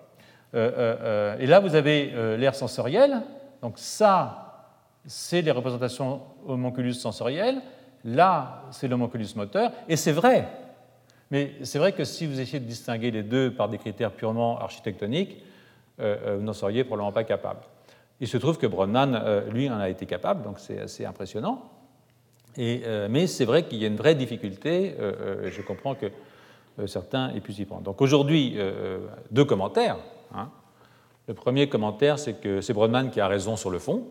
[0.53, 3.23] Euh, et là, vous avez l'air sensoriel,
[3.61, 4.69] donc ça,
[5.05, 7.61] c'est les représentations homonculus sensorielles.
[8.05, 10.47] Là, c'est l'homonculus moteur, et c'est vrai.
[11.31, 14.59] Mais c'est vrai que si vous essayez de distinguer les deux par des critères purement
[14.59, 15.43] architectoniques,
[15.99, 17.61] euh, euh, vous n'en seriez probablement pas capable.
[18.19, 21.69] Il se trouve que Bronnan, euh, lui, en a été capable, donc c'est assez impressionnant.
[22.57, 26.07] Mais c'est vrai qu'il y a une vraie difficulté, je comprends que
[26.87, 27.83] certains aient pu s'y prendre.
[27.83, 28.57] Donc aujourd'hui,
[29.31, 29.95] deux commentaires.
[30.35, 30.49] Hein.
[31.29, 34.07] Le premier commentaire, c'est que c'est Bronman qui a raison sur le fond.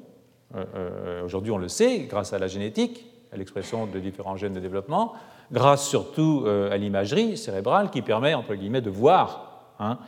[1.24, 5.14] aujourd'hui, on le sait, grâce à la génétique, à l'expression de différents gènes de développement,
[5.52, 9.98] grâce surtout euh, à l'imagerie cérébrale qui permet, entre guillemets, de voir hein,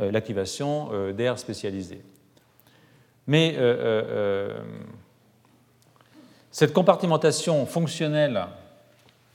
[0.00, 2.02] euh, l'activation euh, d'air spécialisé.
[3.26, 3.56] Mais
[6.50, 8.44] cette compartimentation fonctionnelle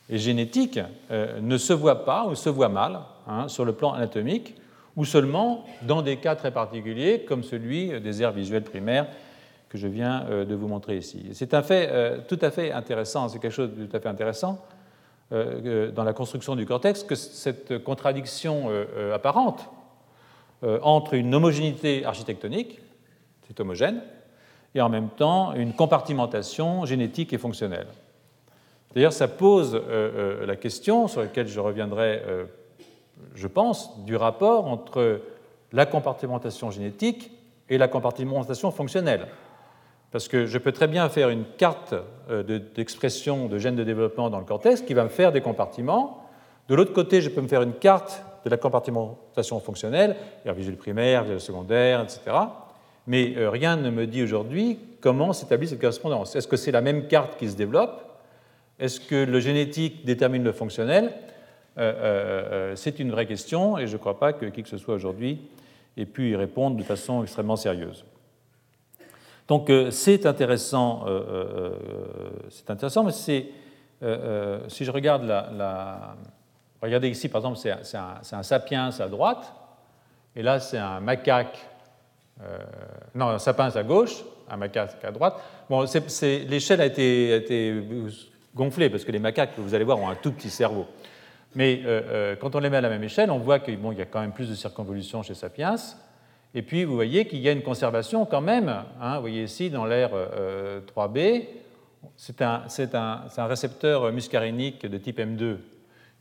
[0.10, 4.54] et génétique ne se voit pas ou se voit mal hein, sur le plan anatomique
[4.95, 9.08] ou seulement dans des cas très particuliers comme celui des aires visuelles primaires
[9.69, 11.29] que je viens euh, de vous montrer ici.
[11.34, 14.10] C'est un fait euh, tout à fait intéressant, c'est quelque chose de tout à fait
[14.10, 14.65] intéressant
[15.32, 18.69] euh, dans la construction du cortex, que cette contradiction
[19.13, 19.69] apparente
[20.82, 22.82] entre une homogénéité architectonique,
[23.47, 24.01] c'est homogène,
[24.75, 27.88] et en même temps une compartimentation génétique et fonctionnelle.
[28.93, 29.82] D'ailleurs, ça pose
[30.45, 32.21] la question sur laquelle je reviendrai,
[33.36, 35.21] je pense, du rapport entre
[35.71, 37.32] la compartimentation génétique
[37.69, 39.27] et la compartimentation fonctionnelle.
[40.12, 41.93] Parce que je peux très bien faire une carte
[42.30, 46.26] euh, d'expression de gènes de développement dans le cortex qui va me faire des compartiments.
[46.67, 50.78] De l'autre côté, je peux me faire une carte de la compartimentation fonctionnelle, air visuel
[50.78, 52.22] primaire, visuel secondaire, etc.
[53.06, 56.36] Mais euh, rien ne me dit aujourd'hui comment s'établit cette correspondance.
[56.36, 58.04] Est-ce que c'est la même carte qui se développe?
[58.80, 61.12] Est-ce que le génétique détermine le fonctionnel?
[61.78, 64.95] Euh, C'est une vraie question et je ne crois pas que qui que ce soit
[64.95, 65.39] aujourd'hui
[65.98, 68.06] ait pu y répondre de façon extrêmement sérieuse.
[69.49, 71.71] Donc euh, c'est intéressant, euh, euh,
[72.51, 73.51] c'est intéressant, mais si
[74.01, 75.25] je regarde
[76.81, 79.53] Regardez ici, par exemple, c'est un, sapiens à droite,
[80.33, 81.57] et là c'est un macaque,
[83.13, 85.41] non, un sapiens à gauche, un macaque à droite.
[85.69, 85.83] Bon,
[86.21, 87.83] l'échelle a été, a été,
[88.55, 90.88] gonflée parce que les macaques, vous allez voir, ont un tout petit cerveau.
[91.53, 91.83] Mais
[92.39, 94.21] quand on les met à la même échelle, on voit qu'il bon, y a quand
[94.21, 95.75] même plus de circonvolution chez Sapiens,
[96.55, 98.69] et puis, vous voyez qu'il y a une conservation quand même.
[98.99, 100.09] Hein, vous voyez ici, dans l'air
[100.95, 105.57] 3B, euh, c'est un, récepteur muscarénique de type M2.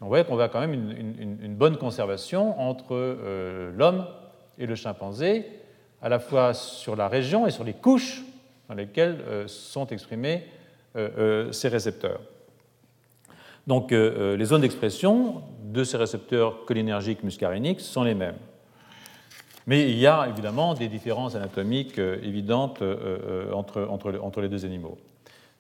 [0.01, 4.07] On voit qu'on a quand même une, bonne conservation entre euh, l'homme
[4.59, 5.47] et le chimpanzé,
[6.03, 8.23] à la fois sur la région et sur les couches
[8.69, 10.45] dans lesquelles euh, sont exprimés
[11.53, 12.19] ces récepteurs.
[13.69, 18.35] Donc, les zones d'expression de ces récepteurs cholinergiques muscaréniques sont les mêmes.
[19.69, 23.87] Mais il y a évidemment des différences anatomiques euh, évidentes euh, euh, entre,
[24.19, 24.97] entre, les deux animaux.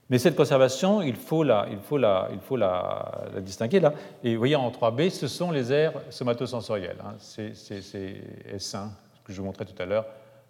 [0.09, 3.92] Mais cette conservation, il faut la, il faut la, il faut la, distinguer là.
[4.25, 6.97] Et vous voyez, en 3B, ce sont les aires somatosensorielles.
[7.05, 7.16] Hein.
[7.18, 8.79] C'est S1, ce
[9.25, 10.07] que je vous montrais tout à l'heure,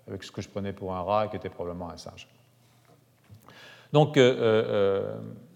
[0.06, 2.28] avec ce que je prenais pour un rat, qui était probablement un singe.
[3.92, 4.20] Donc,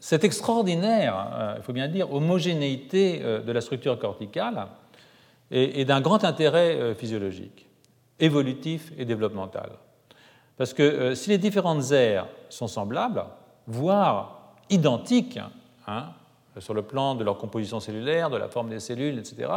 [0.00, 4.66] cette extraordinaire, il faut bien dire, homogénéité de la structure corticale
[5.52, 7.68] est d'un grand intérêt physiologique
[8.22, 9.72] évolutif et développemental.
[10.56, 13.24] Parce que euh, si les différentes aires sont semblables,
[13.66, 15.38] voire identiques,
[15.86, 16.06] hein,
[16.58, 19.50] sur le plan de leur composition cellulaire, de la forme des cellules, etc.,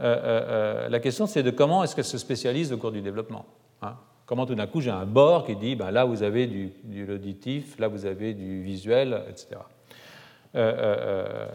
[0.00, 3.44] euh, euh, la question c'est de comment est-ce qu'elles se spécialisent au cours du développement.
[3.82, 3.94] Hein.
[4.26, 7.08] Comment tout d'un coup j'ai un bord qui dit ben là vous avez du, du,
[7.12, 9.60] auditif, là vous avez du visuel, etc.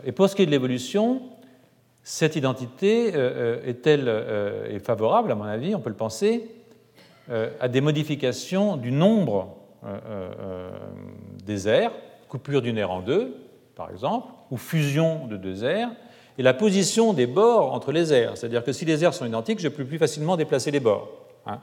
[0.06, 1.22] et pour ce qui est de l'évolution,
[2.06, 6.50] cette identité euh, euh, est-elle euh, favorable, à mon avis, on peut le penser,
[7.60, 9.58] à des modifications du nombre
[11.44, 11.92] des aires,
[12.30, 13.36] coupure d'une aire en deux,
[13.76, 15.90] par exemple, ou fusion de deux aires,
[16.38, 18.38] et la position des bords entre les aires.
[18.38, 21.10] C'est-à-dire que si les aires sont identiques, je peux plus facilement déplacer les bords.
[21.48, 21.62] Hein.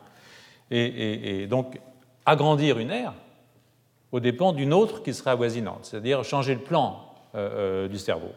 [0.73, 1.79] Et, donc,
[2.27, 3.15] agrandir une aire
[4.11, 7.05] au dépend d'une autre qui sera avoisinante, c'est-à-dire changer le plan
[7.89, 8.33] du cerveau.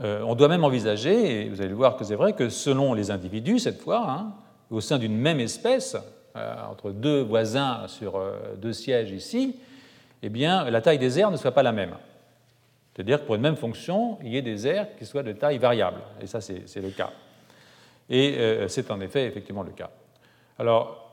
[0.00, 3.10] Euh, on doit même envisager, et vous allez voir que c'est vrai, que selon les
[3.10, 4.32] individus, cette fois, hein,
[4.70, 5.96] au sein d'une même espèce,
[6.70, 8.22] entre deux voisins sur
[8.58, 9.56] deux sièges ici,
[10.22, 11.96] eh bien, la taille des aires ne soit pas la même.
[12.94, 15.58] C'est-à-dire que pour une même fonction, il y ait des aires qui soient de taille
[15.58, 16.00] variable.
[16.20, 17.10] Et ça, c'est le cas.
[18.08, 18.38] Et
[18.68, 19.90] c'est en effet effectivement le cas.
[20.60, 21.07] Alors,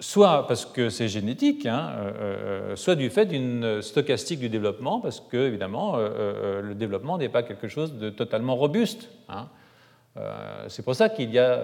[0.00, 5.00] soit parce que c'est génétique, hein, euh, euh, soit du fait d'une stochastique du développement,
[5.00, 9.08] parce que, évidemment, euh, le développement n'est pas quelque chose de totalement robuste.
[9.28, 9.46] Hein.
[10.68, 11.60] c'est pour ça qu'il y a,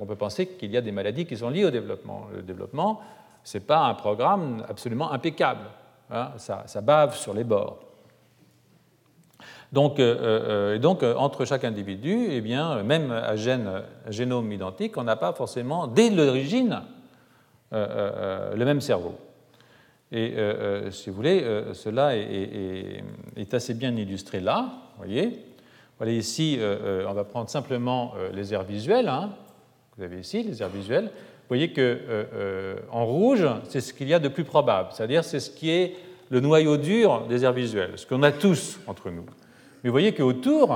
[0.00, 2.28] on peut penser qu'il y a des maladies qui sont liées au développement.
[2.34, 3.00] Le développement,
[3.42, 5.64] ce n'est pas un programme absolument impeccable.
[6.10, 6.30] Hein.
[6.36, 7.80] ça, bave sur les bords.
[9.72, 13.36] Donc, entre chaque individu, eh bien, même à, à
[14.10, 16.82] génome identique, on n'a pas forcément, dès l'origine,
[17.72, 19.14] le même cerveau.
[20.10, 20.34] Et
[20.90, 21.44] si vous voulez,
[21.74, 23.02] cela est,
[23.52, 24.70] assez bien illustré là.
[24.96, 25.44] Voyez.
[25.98, 29.08] Voilà ici, on va prendre simplement les aires visuelles.
[29.08, 29.30] Hein.
[29.96, 31.04] Vous avez ici les aires visuelles.
[31.04, 35.40] Vous voyez que en rouge, c'est ce qu'il y a de plus probable, c'est-à-dire c'est
[35.40, 35.94] ce qui est
[36.30, 39.24] le noyau dur des aires visuelles, ce qu'on a tous entre nous.
[39.82, 40.72] Mais vous voyez qu'autour,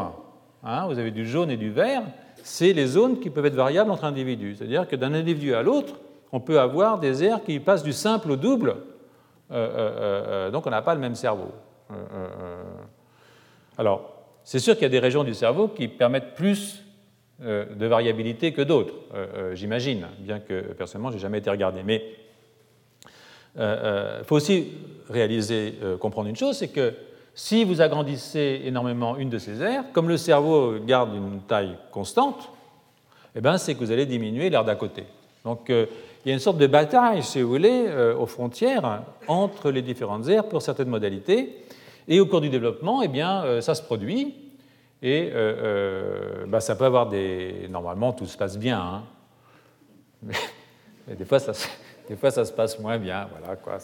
[0.63, 2.03] hein, vous avez du jaune et du vert,
[2.43, 4.57] c'est les zones qui peuvent être variables entre individus.
[4.57, 6.01] C'est-à-dire que d'un individu à l'autre,
[6.33, 10.67] on peut avoir des aires qui passent du simple au double, euh, euh, euh, donc
[10.67, 11.53] on n'a pas le même cerveau.
[13.77, 14.11] alors,
[14.45, 16.83] c'est sûr qu'il y a des régions du cerveau qui permettent plus
[17.41, 18.95] de variabilité que d'autres,
[19.55, 21.83] j'imagine, bien que personnellement, je n'ai jamais été regardé.
[21.83, 22.03] Mais
[23.57, 24.73] il faut aussi
[25.11, 26.95] réaliser, comprendre une chose, c'est que
[27.35, 32.51] si vous agrandissez énormément une de ces aires, comme le cerveau garde une taille constante,
[33.35, 35.05] eh ben, c'est que vous allez diminuer l'aire d'à côté.
[35.45, 35.71] Donc
[36.25, 39.83] il y a une sorte de bataille, si vous voulez, euh, aux frontières entre les
[39.83, 41.65] différentes aires pour certaines modalités.
[42.07, 44.37] Et au cours du développement, eh bien, euh, ça se produit.
[45.03, 47.67] Et euh, bah, ça peut avoir des.
[47.69, 48.81] Normalement, tout se passe bien.
[48.81, 49.03] Hein.
[50.23, 51.53] Mais, des, fois, ça,
[52.09, 53.29] des fois, ça se passe moins bien.
[53.37, 53.79] Voilà, quoi.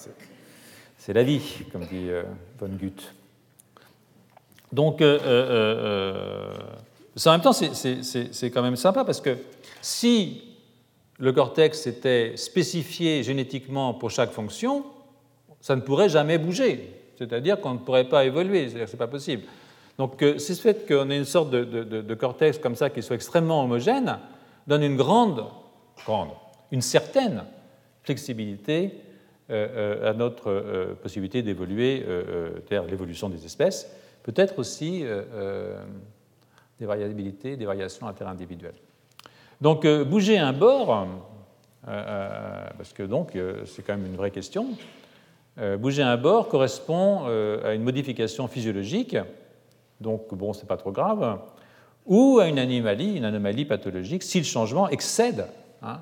[0.96, 2.08] C'est la vie, comme dit
[2.60, 3.14] Von Gutt.
[4.72, 5.06] Donc, en
[7.32, 9.36] même temps, c'est quand même sympa parce que
[9.80, 10.47] si
[11.18, 14.84] le cortex était spécifié génétiquement pour chaque fonction,
[15.60, 16.94] ça ne pourrait jamais bouger.
[17.18, 19.42] C'est-à-dire qu'on ne pourrait pas évoluer, c'est-à-dire que ce n'est pas possible.
[19.98, 23.16] Donc, euh, c'est ce fait qu'on ait une sorte de, cortex comme ça qui soit
[23.16, 24.18] extrêmement homogène
[24.68, 25.44] donne une grande,
[26.70, 27.44] une certaine
[28.04, 29.00] flexibilité
[29.50, 29.66] euh,
[30.04, 33.92] euh, à notre possibilité d'évoluer, c'est-à-dire l'évolution des espèces,
[34.22, 35.04] peut-être aussi
[36.78, 38.74] des variabilités, des variations interindividuelles.
[39.60, 41.04] Donc euh, bouger un bord, euh,
[41.88, 43.36] euh, parce que donc
[43.66, 44.66] c'est quand même une vraie question,
[45.78, 47.26] bouger un bord correspond
[47.64, 49.16] à une modification physiologique,
[50.00, 51.40] donc bon, c'est pas trop grave,
[52.06, 55.46] ou à une anomalie, une anomalie pathologique, si le changement excède
[55.82, 55.98] hein,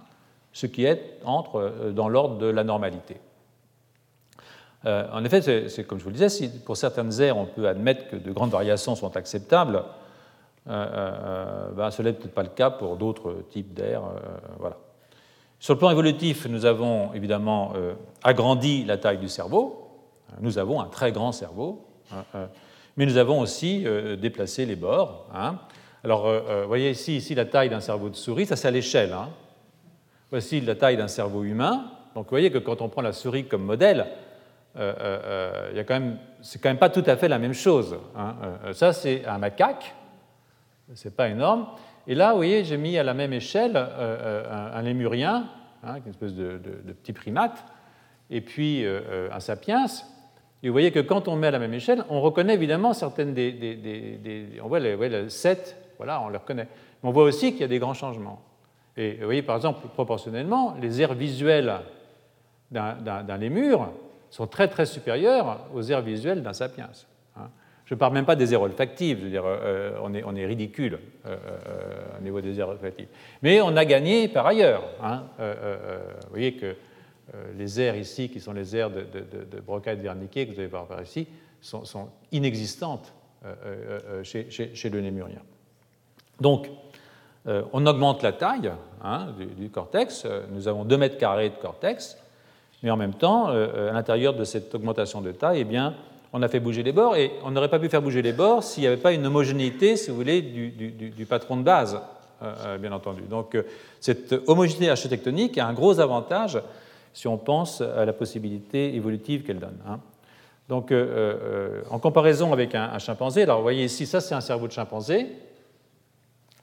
[0.52, 3.16] ce qui est entre dans l'ordre de la normalité.
[4.84, 8.10] en effet, c'est comme je vous le disais, si pour certaines aires on peut admettre
[8.10, 9.84] que de grandes variations sont acceptables,
[10.66, 14.02] ben, ce n'est peut-être pas le cas pour d'autres types d'air.
[14.04, 14.18] Euh,
[14.58, 14.76] voilà.
[15.58, 17.72] Sur le plan évolutif, nous avons évidemment
[18.22, 19.88] agrandi la taille du cerveau.
[20.40, 22.24] Nous avons un très grand cerveau, hein,
[22.96, 23.86] mais nous avons aussi
[24.20, 25.26] déplacé les bords.
[25.34, 25.58] Hein.
[26.04, 29.14] Alors, vous voyez ici, ici la taille d'un cerveau de souris, ça c'est à l'échelle.
[29.14, 29.30] Hein.
[30.30, 31.86] Voici la taille d'un cerveau humain.
[32.14, 34.06] Donc, vous voyez que quand on prend la souris comme modèle,
[34.78, 37.96] euh, euh, c'est quand même pas tout à fait la même chose.
[38.72, 39.94] ça, c'est un macaque
[40.94, 41.66] c'est pas énorme.
[42.06, 45.48] Et là, vous voyez, j'ai mis à la même échelle euh, euh, un, lémurien,
[45.82, 46.58] hein, une espèce de,
[47.02, 47.64] petit primate,
[48.30, 49.86] et puis euh, un sapiens.
[50.62, 53.34] Et vous voyez que quand on met à la même échelle, on reconnaît évidemment certaines
[53.34, 54.60] des.
[54.62, 56.68] on voit les, sept, voilà, on les reconnaît.
[57.02, 58.40] Mais on voit aussi qu'il y a des grands changements.
[58.96, 61.80] Et vous voyez, par exemple, proportionnellement, les aires visuelles
[62.70, 63.90] d'un lémur
[64.30, 66.88] sont très très supérieures aux aires visuelles d'un sapiens.
[67.86, 70.34] Je ne parle même pas des aires olfactives, je veux dire, euh, on, est, on,
[70.34, 73.06] est, ridicule euh, euh, au niveau des aires olfactives.
[73.42, 74.82] Mais on a gagné par ailleurs.
[75.02, 75.22] Hein.
[75.38, 76.74] vous voyez que
[77.56, 80.68] les aires ici, qui sont les aires de, de, de Brocaille verniquée que vous allez
[80.68, 81.28] voir par ici,
[81.60, 83.12] sont, inexistantes
[84.24, 85.42] chez, le lémurien.
[86.40, 86.68] Donc,
[87.46, 88.72] on augmente la taille
[89.02, 89.28] hein,
[89.58, 90.26] du, cortex.
[90.50, 92.16] Nous avons 2 mètres carrés de cortex,
[92.82, 95.94] mais en même temps, à l'intérieur de cette augmentation de taille, eh bien,
[96.36, 98.62] on a fait bouger les bords, et on n'aurait pas pu faire bouger les bords
[98.62, 101.98] s'il n'y avait pas une homogénéité, si vous voulez, du, patron de base,
[102.42, 103.22] euh, euh, bien entendu.
[103.22, 103.62] Donc euh,
[104.00, 106.60] cette homogénéité architectonique a un gros avantage
[107.14, 109.78] si on pense à la possibilité évolutive qu'elle donne.
[109.88, 109.98] Hein.
[110.68, 110.92] Donc
[111.90, 115.28] en comparaison avec un, chimpanzé, alors vous voyez ici, ça c'est un cerveau de chimpanzé,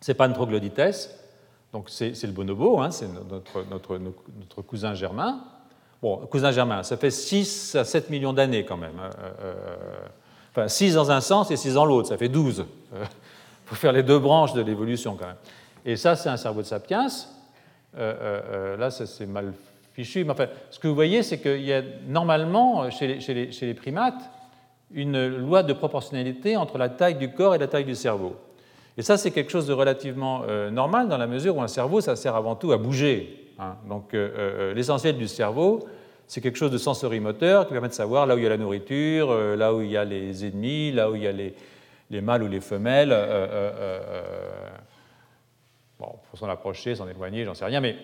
[0.02, 1.10] c'est pas une troglodytes,
[1.72, 5.42] Donc c'est le bonobo, hein, c'est notre, notre, notre, cousin germain.
[6.04, 9.00] Bon, cousin germain, ça fait 6 à 7 millions d'années quand même.
[9.02, 9.10] Hein,
[10.52, 12.66] enfin, 6 dans un sens et 6 dans l'autre, ça fait 12.
[12.94, 13.00] Il
[13.66, 15.38] faut faire les deux branches de l'évolution quand même.
[15.86, 17.08] Et ça, c'est un cerveau de sapiens.
[17.96, 19.54] là, c'est mal
[19.94, 20.26] fichu.
[20.26, 23.52] Mais enfin, ce que vous voyez, c'est qu'il y a normalement, chez les, chez, les,
[23.54, 24.30] chez les, primates,
[24.92, 28.36] une loi de proportionnalité entre la taille du corps et la taille du cerveau.
[28.98, 32.02] Et ça, c'est quelque chose de relativement euh, normal dans la mesure où un cerveau,
[32.02, 33.43] ça sert avant tout à bouger.
[33.60, 33.76] Hein.
[33.88, 35.88] Donc, euh, euh, l'essentiel du cerveau,
[36.28, 38.58] c'est quelque chose de sensorimoteur qui permet de savoir là où il y a la
[38.58, 41.54] nourriture, là où il y a les ennemis, là où il y a les,
[42.10, 43.10] les mâles ou les femelles.
[46.00, 47.98] bon, pour s'en approcher, s'en éloigner, j'en sais rien, mais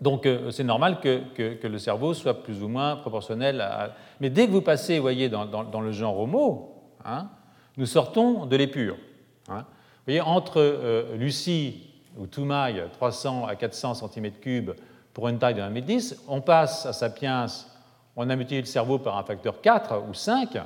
[0.00, 3.94] donc euh, c'est normal que, le cerveau soit plus ou moins proportionnel à...
[4.20, 6.74] Mais dès que vous passez, vous voyez, dans, le genre homo,
[7.04, 7.28] hein,
[7.76, 8.96] nous sortons de l'épure.
[9.48, 9.64] Hein.
[9.66, 14.74] Vous voyez, entre euh, Lucie ou Toumaï, 300 à 400 cm3
[15.12, 17.46] pour une taille de 1m10, on passe à Sapiens,
[18.16, 20.56] on a multiplié le cerveau par un facteur 4 ou 5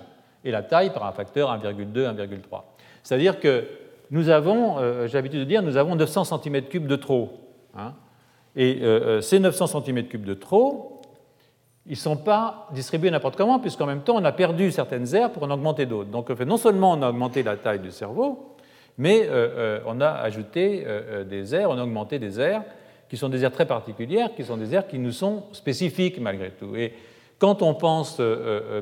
[0.45, 2.63] et la taille par un facteur 1,2, 1,3.
[3.03, 3.67] C'est-à-dire que
[4.11, 7.33] nous avons, euh, j'ai l'habitude de dire, nous avons 900 cm3 de trop.
[7.77, 7.95] Hein.
[8.57, 11.03] Et euh, euh, ces 900 cm3 de trop,
[11.87, 15.33] ils ne sont pas distribués n'importe comment, puisqu'en même temps, on a perdu certaines aires
[15.33, 16.11] pour en augmenter d'autres.
[16.11, 18.54] Donc, non seulement on a augmenté la taille du cerveau,
[18.99, 20.87] mais euh, on a ajouté
[21.29, 22.63] des aires, on a augmenté des aires
[23.09, 26.51] qui sont des aires très particulières, qui sont des aires qui nous sont spécifiques malgré
[26.51, 26.75] tout.
[26.77, 26.95] Et
[27.39, 28.21] quand on pense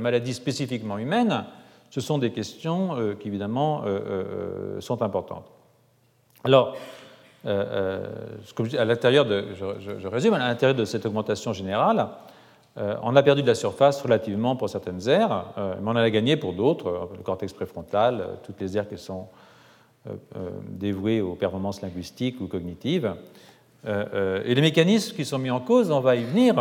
[0.01, 1.45] maladies spécifiquement humaines,
[1.91, 3.85] ce sont des questions qui évidemment
[4.81, 5.51] sont importantes.
[6.45, 6.77] Alors,
[7.45, 8.07] euh,
[8.59, 12.09] euh, à l'intérieur de, je, résume, à l'intérieur de cette augmentation générale,
[12.79, 16.11] euh, on a perdu de la surface relativement pour certaines aires, mais on en a
[16.11, 19.27] gagné pour d'autres, le cortex préfrontal, toutes les aires qui sont
[20.69, 23.15] dévouées aux performances linguistiques ou cognitives.
[23.87, 26.55] et les mécanismes qui sont mis en cause, on va y venir,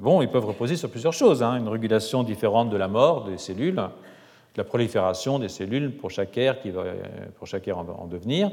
[0.00, 1.42] bon, ils peuvent reposer sur plusieurs choses.
[1.42, 1.56] Hein.
[1.58, 6.36] une régulation différente de la mort des cellules, de la prolifération des cellules pour chaque
[6.38, 6.84] aire, qui va,
[7.38, 8.50] pour chaque aire en devenir,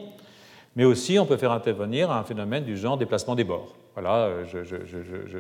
[0.76, 3.76] mais aussi on peut faire intervenir un phénomène du genre déplacement des bords.
[3.94, 4.46] Voilà, euh,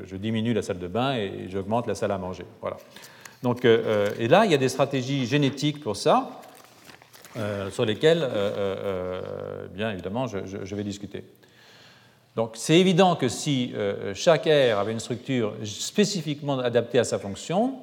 [0.05, 2.45] je, diminue la salle de bain et j'augmente la salle à manger.
[2.61, 2.77] Voilà.
[3.41, 6.41] Donc, euh, euh, et là, il y a des stratégies génétiques pour ça,
[7.71, 8.27] sur lesquelles,
[9.73, 11.23] bien évidemment, je, vais discuter.
[12.35, 13.73] Donc, c'est évident que si
[14.13, 17.75] chaque aire avait une structure spécifiquement adaptée à sa fonction,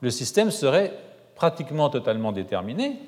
[0.00, 0.92] le système serait
[1.34, 2.98] pratiquement totalement déterminé,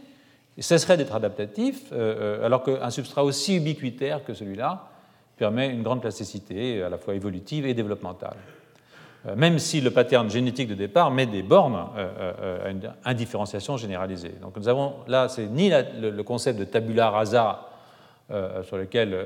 [0.57, 4.89] et cesserait d'être adaptatif, euh, euh, alors qu'un substrat aussi ubiquitaire que celui-là
[5.37, 8.37] permet une grande plasticité, à la fois évolutive et développementale.
[9.27, 14.35] Euh, même si le pattern génétique de départ met des bornes à une indifférenciation généralisée.
[14.41, 17.67] Donc nous avons là, c'est ni le, concept de tabula rasa
[18.63, 19.17] sur lequel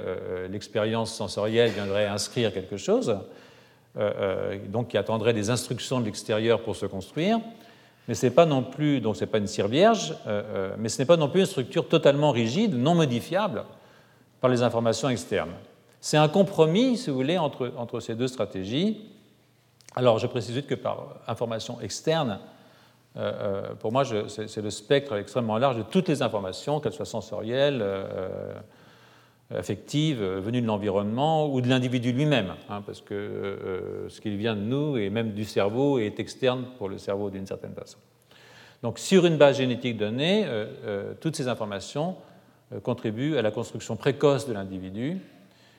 [0.51, 3.19] l'expérience sensorielle viendrait inscrire quelque chose,
[4.71, 7.39] donc qui attendrait des instructions de l'extérieur pour se construire,
[8.07, 10.89] mais ce n'est pas non plus, donc c'est pas une cire vierge, euh, euh, mais
[10.89, 13.65] ce n'est pas non plus une structure totalement rigide, non modifiable
[14.41, 15.53] par les informations externes.
[16.01, 19.01] C'est un compromis, si vous voulez, entre ces deux stratégies.
[19.95, 22.41] Alors, je précise juste que par information externe,
[23.17, 27.85] euh, pour moi, c'est le spectre extrêmement large de toutes les informations, qu'elles soient sensorielles,
[29.51, 34.55] affectives, venues de l'environnement ou de l'individu lui-même, hein, parce que euh, ce qui vient
[34.55, 37.99] de nous et même du cerveau est externe pour le cerveau d'une certaine façon.
[38.83, 42.17] Donc sur une base génétique donnée, euh, euh, toutes ces informations
[42.83, 45.19] contribuent à la construction précoce de l'individu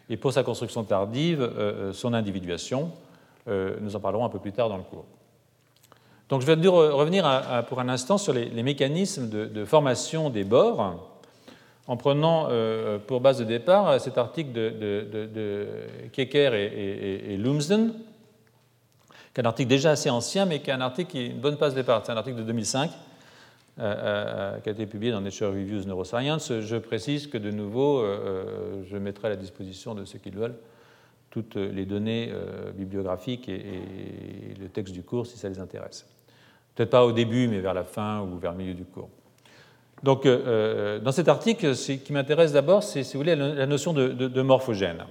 [0.10, 1.50] et pour sa construction tardive,
[1.94, 2.92] son individuation.
[3.48, 5.06] Nous en parlerons un peu plus tard dans le cours.
[6.30, 7.26] Donc je vais revenir
[7.70, 11.12] pour un instant sur les, mécanismes de, formation des bords
[11.88, 15.68] en prenant euh, pour base de départ euh, cet article de, de,
[16.12, 17.94] Kecker et, et, Lumsden,
[19.34, 21.40] qui est un article déjà assez ancien, mais qui est un article qui est une
[21.40, 22.02] bonne base de départ.
[22.04, 22.90] C'est un article de 2005
[23.78, 26.60] euh, qui a été publié dans Nature Reviews Neuroscience.
[26.60, 28.04] Je précise que de nouveau,
[28.90, 30.56] je mettrai à la disposition de ceux qui le veulent
[31.36, 32.32] toutes les données
[32.78, 33.82] bibliographiques et,
[34.58, 36.08] le texte du cours si ça les intéresse.
[36.74, 39.10] Peut-être pas au début, mais vers la fin ou vers le milieu du cours.
[40.02, 43.66] Donc, euh, euh, dans cet article, ce qui m'intéresse d'abord, c'est, si vous voulez, la
[43.66, 45.04] notion de, morphogène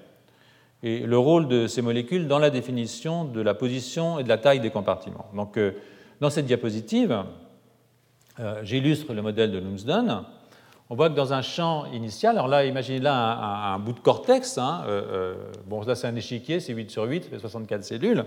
[0.83, 4.39] et le rôle de ces molécules dans la définition de la position et de la
[4.39, 5.27] taille des compartiments.
[5.35, 5.72] Donc, euh,
[6.22, 7.22] dans cette diapositive,
[8.62, 10.22] j'illustre le modèle de Lumsden.
[10.91, 14.59] On voit que dans un champ initial, alors là, imaginez là un, bout de cortex,
[14.59, 14.85] hein,
[15.66, 18.24] bon, là c'est un échiquier, c'est 8 sur 8, ça fait 64 cellules.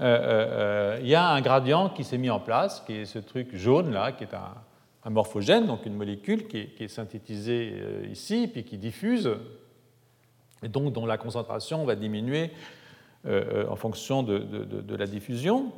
[0.00, 3.92] il y a un gradient qui s'est mis en place, qui est ce truc jaune
[3.92, 7.74] là, qui est un, morphogène, donc une molécule qui est, synthétisée
[8.10, 9.30] ici, puis qui diffuse,
[10.64, 12.50] et donc dont la concentration va diminuer
[13.24, 15.72] en fonction de la diffusion.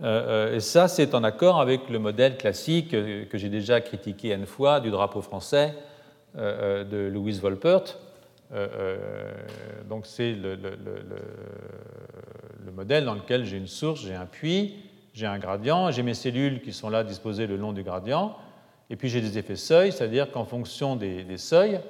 [0.00, 4.80] Et ça, c'est en accord avec le modèle classique que j'ai déjà critiqué une fois
[4.80, 5.74] du drapeau français
[6.36, 7.96] de Louise Volpert,
[8.52, 8.96] euh, euh,
[9.88, 10.56] donc c'est le,
[12.72, 14.76] modèle dans lequel j'ai une source, j'ai un puits,
[15.12, 18.36] j'ai un gradient, j'ai mes cellules qui sont là disposées le long du gradient,
[18.88, 21.80] et puis j'ai des effets seuils, c'est-à-dire qu'en fonction des, seuils,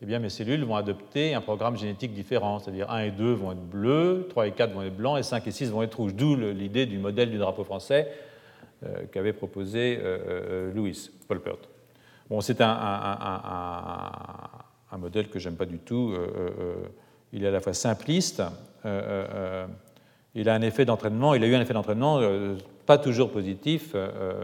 [0.00, 3.52] eh bien, mes cellules vont adopter un programme génétique différent, c'est-à-dire 1 et 2 vont
[3.52, 6.14] être bleus, 3 et 4 vont être blancs, et 5 et 6 vont être rouges,
[6.14, 8.08] d'où l'idée du modèle du drapeau français
[8.84, 9.98] euh, qu'avait proposé
[10.74, 11.56] Louis Polpert.
[12.28, 12.66] Bon, c'est un,
[14.98, 16.12] modèle que j'aime pas du tout.
[16.12, 16.74] Euh, euh, euh,
[17.32, 18.42] il est à la fois simpliste,
[20.34, 22.20] il a un effet d'entraînement, il a eu un effet d'entraînement
[22.86, 23.94] pas toujours positif,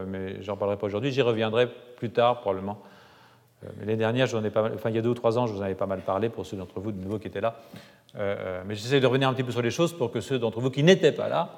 [0.07, 2.79] mais j'en parlerai pas aujourd'hui, j'y reviendrai plus tard probablement.
[3.77, 5.53] Mais l'année dernière, j'en ai pas enfin il y a deux ou trois ans, je
[5.53, 7.55] vous en avais pas mal parlé pour ceux d'entre vous de nouveau qui étaient là.
[8.15, 10.69] mais j'essaie de revenir un petit peu sur les choses pour que ceux d'entre vous
[10.69, 11.49] qui n'étaient pas là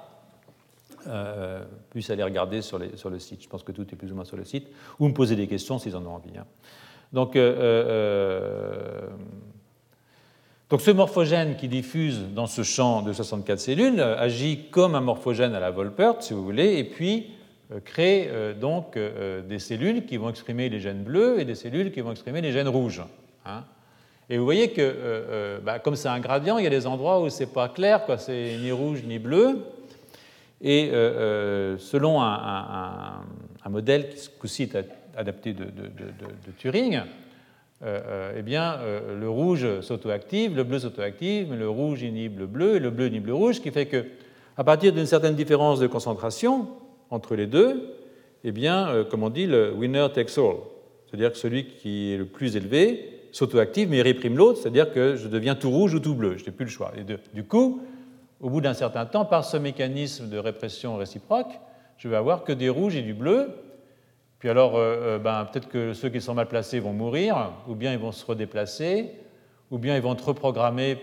[1.90, 3.44] puissent aller regarder sur, le site.
[3.44, 4.68] Je pense que tout est plus ou moins sur le site,
[5.00, 6.38] ou me poser des questions s'ils en ont envie.
[6.38, 6.46] Hein.
[7.14, 9.08] Donc, euh, euh,
[10.70, 15.56] donc, ce morphogène qui diffuse dans ce champ de 64 cellules agit comme un morphogène
[15.56, 17.32] à la Volpert, si vous voulez, et puis
[17.72, 22.02] euh, crée donc des cellules qui vont exprimer les gènes bleus et des cellules qui
[22.02, 23.04] vont exprimer les gènes rouges.
[23.46, 23.64] Hein.
[24.30, 27.30] Et vous voyez que, bah, comme c'est un gradient, il y a des endroits où
[27.30, 29.60] c'est pas clair, quoi, c'est ni rouge ni bleu.
[30.62, 33.24] Et selon un,
[33.70, 34.78] modèle qui, coup-ci, est
[35.16, 35.66] adapté de,
[36.58, 37.02] Turing,
[37.84, 42.40] euh, euh, eh bien, euh, le rouge s'autoactive, le bleu s'autoactive, mais le rouge inhibe
[42.40, 44.04] le bleu et le bleu inhibe le rouge, ce qui fait que,
[44.58, 46.70] à partir d'une certaine différence de concentration
[47.10, 47.94] entre les deux,
[48.44, 50.58] eh bien, comme on dit, le winner takes all.
[51.08, 55.16] C'est-à-dire que celui qui est le plus élevé s'autoactive, mais il réprime l'autre, c'est-à-dire que
[55.16, 56.92] je deviens tout rouge ou tout bleu, je n'ai plus le choix.
[56.98, 57.04] Et
[57.34, 57.82] du coup,
[58.40, 61.60] au bout d'un certain temps, par ce mécanisme de répression réciproque,
[61.98, 63.50] je vais avoir que des rouges et du bleu,
[64.40, 67.74] puis alors, euh, euh, ben, peut-être que ceux qui sont mal placés vont mourir, ou
[67.74, 69.12] bien ils vont se redéplacer,
[69.72, 70.98] ou bien ils vont être reprogrammés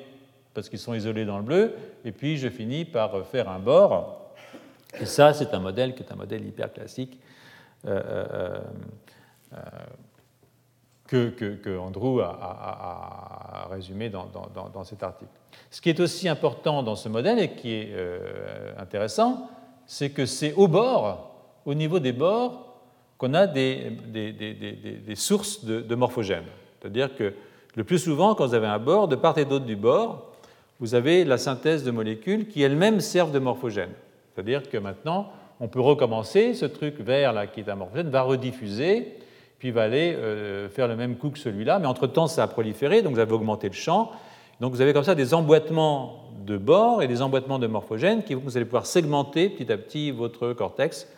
[0.54, 1.72] parce qu'ils sont isolés dans le bleu,
[2.04, 4.23] et puis je finis par faire un bord.
[5.00, 7.18] Et ça, c'est un modèle qui est un modèle hyper classique
[7.86, 8.60] euh,
[11.06, 15.30] que, Andrew a, résumé dans, dans, cet article.
[15.70, 17.94] Ce qui est aussi important dans ce modèle et qui est
[18.78, 19.48] intéressant,
[19.86, 21.34] c'est que c'est au bord,
[21.64, 22.74] au niveau des bords,
[23.18, 23.96] qu'on a des,
[25.14, 26.44] sources de, morphogènes.
[26.80, 27.32] C'est-à-dire que
[27.76, 30.32] le plus souvent, quand vous avez un bord, de part et d'autre du bord,
[30.80, 33.94] vous avez la synthèse de molécules qui elles-mêmes servent de morphogènes.
[34.34, 35.30] C'est-à-dire que maintenant,
[35.60, 39.14] on peut recommencer, ce truc vert là qui est un morphogène va rediffuser,
[39.58, 43.02] puis va aller euh, faire le même coup que celui-là, mais entre-temps, ça a proliféré,
[43.02, 44.10] donc vous avez augmenté le champ.
[44.60, 48.34] Donc vous avez comme ça des emboîtements de bords et des emboîtements de morphogènes qui
[48.34, 51.08] vous allez pouvoir segmenter petit à petit votre cortex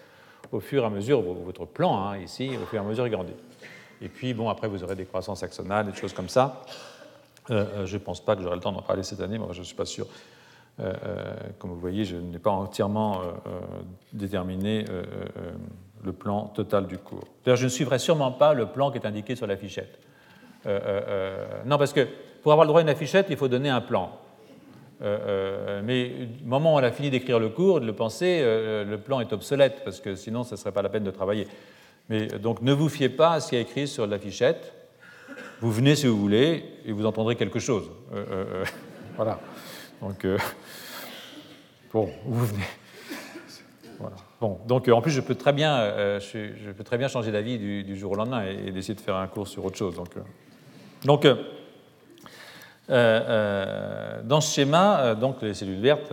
[0.53, 3.33] au fur et à mesure, votre plan hein, ici, au fur et à mesure, grandit.
[4.01, 6.63] Et puis, bon, après, vous aurez des croissances axonales, des choses comme ça.
[7.51, 9.47] Euh, euh, je ne pense pas que j'aurai le temps d'en parler cette année, mais
[9.53, 10.07] je ne suis pas sûr.
[10.79, 10.93] Euh,
[11.59, 13.21] comme vous voyez, je n'ai pas entièrement
[14.13, 14.85] déterminé
[16.05, 17.25] le plan total du cours.
[17.45, 19.99] D'ailleurs, je ne suivrai sûrement pas le plan qui est indiqué sur l'affichette.
[20.65, 22.07] non, parce que
[22.43, 24.13] pour avoir le droit à une affichette, il faut donner un plan.
[25.03, 26.13] Euh, euh, mais
[26.45, 29.21] au moment où on a fini d'écrire le cours, de le penser, euh, le plan
[29.21, 31.47] est obsolète, parce que sinon, ce ne serait pas la peine de travailler.
[32.09, 34.73] Mais donc, ne vous fiez pas à ce qui est écrit sur l'affichette.
[35.61, 37.91] Vous venez si vous voulez, et vous entendrez quelque chose.
[39.17, 39.41] voilà.
[40.01, 40.27] Donc,
[41.93, 42.65] bon, vous venez.
[44.41, 47.97] Bon, donc en plus, je peux très bien, je, peux très bien changer d'avis du,
[47.97, 49.97] jour au lendemain et, et, essayer de faire un cours sur autre chose.
[49.97, 50.11] Donc,
[51.05, 51.27] donc
[52.89, 56.13] euh, euh, dans ce schéma, euh, donc, les cellules vertes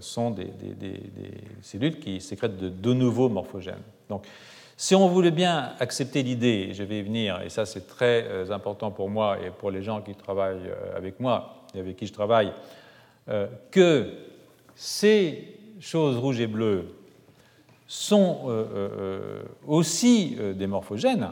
[0.00, 0.52] sont des,
[1.62, 3.82] cellules qui sécrètent de, de, nouveaux morphogènes.
[4.08, 4.26] Donc,
[4.76, 8.90] si on voulait bien accepter l'idée, je vais y venir, et ça c'est très important
[8.90, 12.52] pour moi et pour les gens qui travaillent avec moi et avec qui je travaille,
[13.70, 14.10] que
[14.74, 16.86] ces choses rouges et bleues
[17.86, 18.38] sont
[19.66, 21.28] aussi des morphogènes,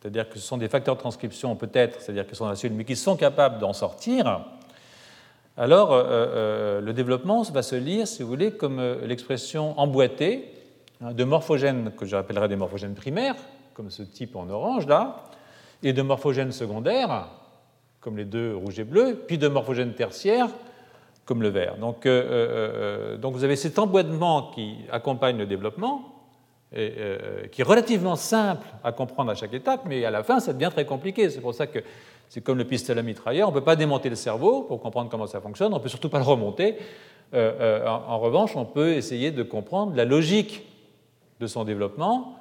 [0.00, 2.76] c'est-à-dire que ce sont des facteurs de transcription peut-être, c'est-à-dire que ce sont des cellules,
[2.76, 4.44] mais qui sont capables d'en sortir,
[5.58, 10.52] alors euh, euh, le développement va se lire, si vous voulez, comme euh, l'expression emboîtée
[11.00, 13.36] hein, de morphogènes que j'appellerais des morphogènes primaires,
[13.72, 15.24] comme ce type en orange là,
[15.82, 17.28] et de morphogènes secondaires,
[18.00, 20.48] comme les deux rouges et bleus, puis de morphogènes tertiaires,
[21.26, 21.76] comme le vert.
[21.76, 22.08] Donc,
[23.20, 26.12] donc vous avez cet emboîtement qui accompagne le développement,
[26.72, 30.70] qui est relativement simple à comprendre à chaque étape, mais à la fin, ça devient
[30.72, 31.28] très compliqué.
[31.28, 31.80] C'est pour ça que
[32.28, 33.48] c'est comme le pistolet mitrailleur.
[33.48, 35.72] On ne peut pas démonter le cerveau pour comprendre comment ça fonctionne.
[35.72, 36.76] On ne peut surtout pas le remonter.
[37.34, 40.64] en, revanche, on peut essayer de comprendre la logique
[41.40, 42.36] de son développement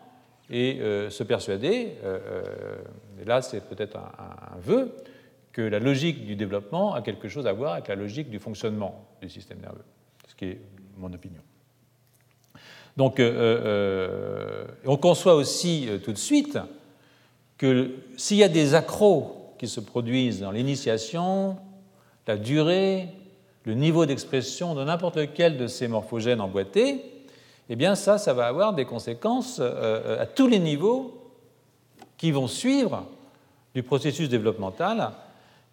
[0.51, 0.79] et
[1.09, 1.93] se persuader,
[3.19, 4.93] et là c'est peut-être un, vœu,
[5.55, 9.05] que la logique du développement a quelque chose à voir avec la logique du fonctionnement
[9.21, 9.85] du système nerveux,
[10.27, 10.59] ce qui est
[10.97, 11.39] mon opinion.
[12.97, 13.31] Donc, euh,
[13.63, 16.59] euh, on conçoit aussi euh, tout de suite
[17.57, 21.55] que s'il y a des accros qui se produisent dans l'initiation,
[22.27, 23.07] la durée,
[23.63, 27.01] le niveau d'expression de n'importe lequel de ces morphogènes emboîtés,
[27.69, 31.31] eh bien ça, ça va avoir des conséquences à tous les niveaux
[32.17, 33.05] qui vont suivre
[33.73, 35.13] du processus développemental.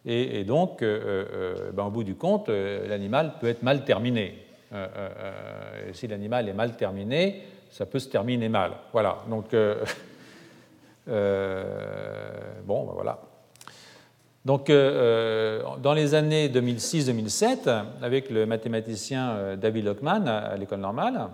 [0.04, 4.42] Et, donc, ben, au bout du compte, l'animal peut être mal terminé.
[4.72, 8.72] Euh, euh, euh, si l'animal est mal terminé, ça peut se terminer mal.
[8.92, 9.18] Voilà.
[9.28, 9.50] Donc,
[12.66, 13.20] bon, ben voilà.
[14.44, 21.28] Donc, dans les années 2006-2007, avec le mathématicien David Lockman à l'école normale,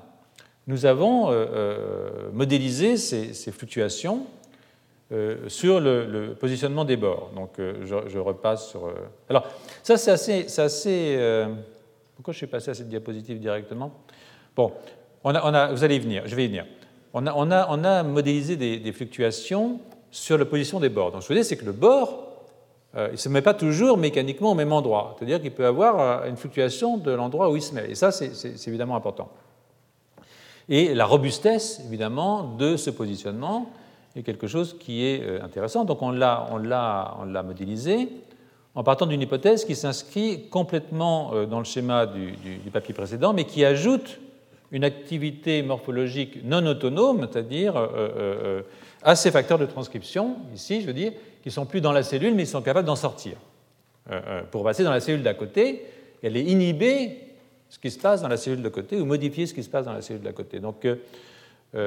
[0.66, 1.30] nous avons
[2.32, 4.26] modélisé ces, fluctuations
[5.46, 7.30] sur le, positionnement des bords.
[7.34, 8.92] Donc, je, repasse sur.
[9.28, 9.46] Alors,
[9.82, 11.18] ça, c'est assez.
[12.14, 13.92] pourquoi je suis passé à cette diapositive directement?
[14.54, 14.72] Bon,
[15.24, 16.66] on a, vous allez y venir, je vais y venir.
[17.14, 19.80] On a, on a, on a modélisé des, fluctuations
[20.10, 21.12] sur la position des bords.
[21.12, 22.28] Donc, ce que je c'est que le bord,
[22.96, 25.16] euh, il ne se met pas toujours mécaniquement au même endroit.
[25.18, 27.90] C'est-à-dire qu'il peut avoir euh, une fluctuation de l'endroit où il se met.
[27.90, 29.28] Et ça, c'est évidemment important.
[30.68, 33.70] Et la robustesse, évidemment, de ce positionnement
[34.18, 35.84] est quelque chose qui est euh, intéressant.
[35.84, 38.08] Donc, on l'a modélisé
[38.74, 42.34] en partant d'une hypothèse qui s'inscrit complètement euh, dans le schéma du,
[42.72, 44.20] papier précédent, mais qui ajoute
[44.70, 48.62] une activité morphologique non autonome, c'est-à-dire euh,
[49.02, 51.12] à ces facteurs de transcription, ici je veux dire,
[51.42, 53.36] qui sont plus dans la cellule, mais ils sont capables d'en sortir.
[54.50, 55.86] pour passer dans la cellule d'à côté
[56.22, 57.18] et aller inhiber
[57.70, 59.86] ce qui se passe dans la cellule de côté ou modifier ce qui se passe
[59.86, 60.60] dans la cellule d'à côté.
[60.60, 60.86] Donc,
[61.72, 61.78] je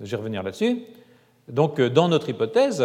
[0.00, 0.78] vais revenir là-dessus.
[1.48, 2.84] Donc, dans notre hypothèse,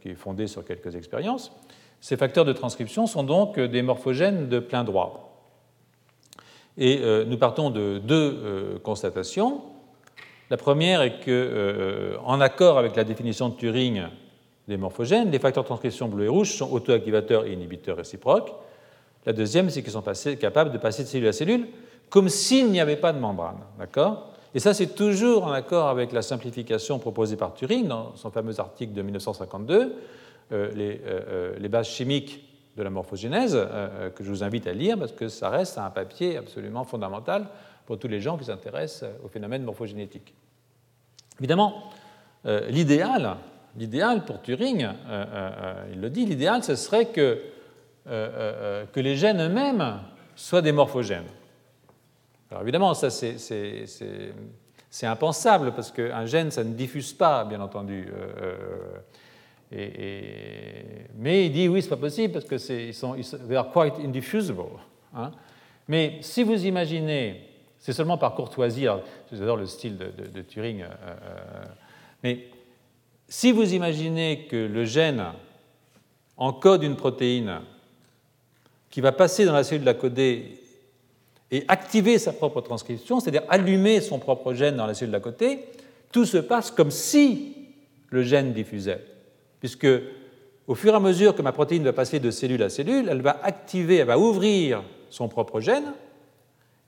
[0.00, 1.52] qui est fondée sur quelques expériences,
[2.00, 5.26] ces facteurs de transcription sont donc des morphogènes de plein droit.
[6.78, 9.62] Et euh, nous partons de deux euh, constatations.
[10.50, 14.04] La première est que, euh, en accord avec la définition de Turing
[14.68, 18.52] des morphogènes, les facteurs de transcription bleu et rouge sont autoactivateurs et inhibiteurs réciproques.
[19.24, 20.04] La deuxième, c'est qu'ils sont
[20.38, 21.68] capables de passer de cellule à cellule
[22.10, 23.58] comme s'il n'y avait pas de membrane.
[23.78, 24.32] D'accord?
[24.56, 28.58] Et ça, c'est toujours en accord avec la simplification proposée par Turing dans son fameux
[28.58, 29.90] article de 1952, euh,
[30.50, 32.42] euh, euh, les, bases chimiques
[32.74, 33.52] de la morphogénèse,
[34.14, 37.48] que je vous invite à lire parce que ça reste un papier absolument fondamental
[37.84, 40.32] pour tous les gens qui s'intéressent au phénomène morphogénétique.
[41.38, 41.90] Évidemment,
[42.70, 43.36] l'idéal,
[43.76, 44.88] l'idéal pour Turing,
[45.92, 47.42] il le dit, l'idéal, ce serait que,
[48.06, 50.00] que les gènes eux-mêmes
[50.34, 51.28] soient des morphogènes.
[52.50, 58.08] Alors évidemment, ça c'est impensable parce qu'un gène, ça ne diffuse pas, bien entendu.
[59.72, 63.14] Et, mais il dit oui, c'est pas possible parce que ils sont,
[63.48, 64.62] they are quite indiffusible.
[65.14, 65.32] Hein.
[65.88, 67.42] Mais si vous imaginez,
[67.78, 68.86] c'est seulement par courtoisie,
[69.32, 71.64] j'adore le style de, Turing, euh, euh,
[72.22, 72.48] mais
[73.28, 75.24] si vous imaginez que le gène
[76.36, 77.60] encode une protéine
[78.90, 80.60] qui va passer dans la cellule de la codée
[81.50, 85.60] et activer sa propre transcription, c'est-à-dire allumer son propre gène dans la cellule d'à côté,
[86.12, 87.54] tout se passe comme si
[88.10, 89.04] le gène diffusait.
[89.60, 89.86] Puisque
[90.66, 93.22] au fur et à mesure que ma protéine va passer de cellule à cellule, elle
[93.22, 95.92] va activer, elle va ouvrir son propre gène,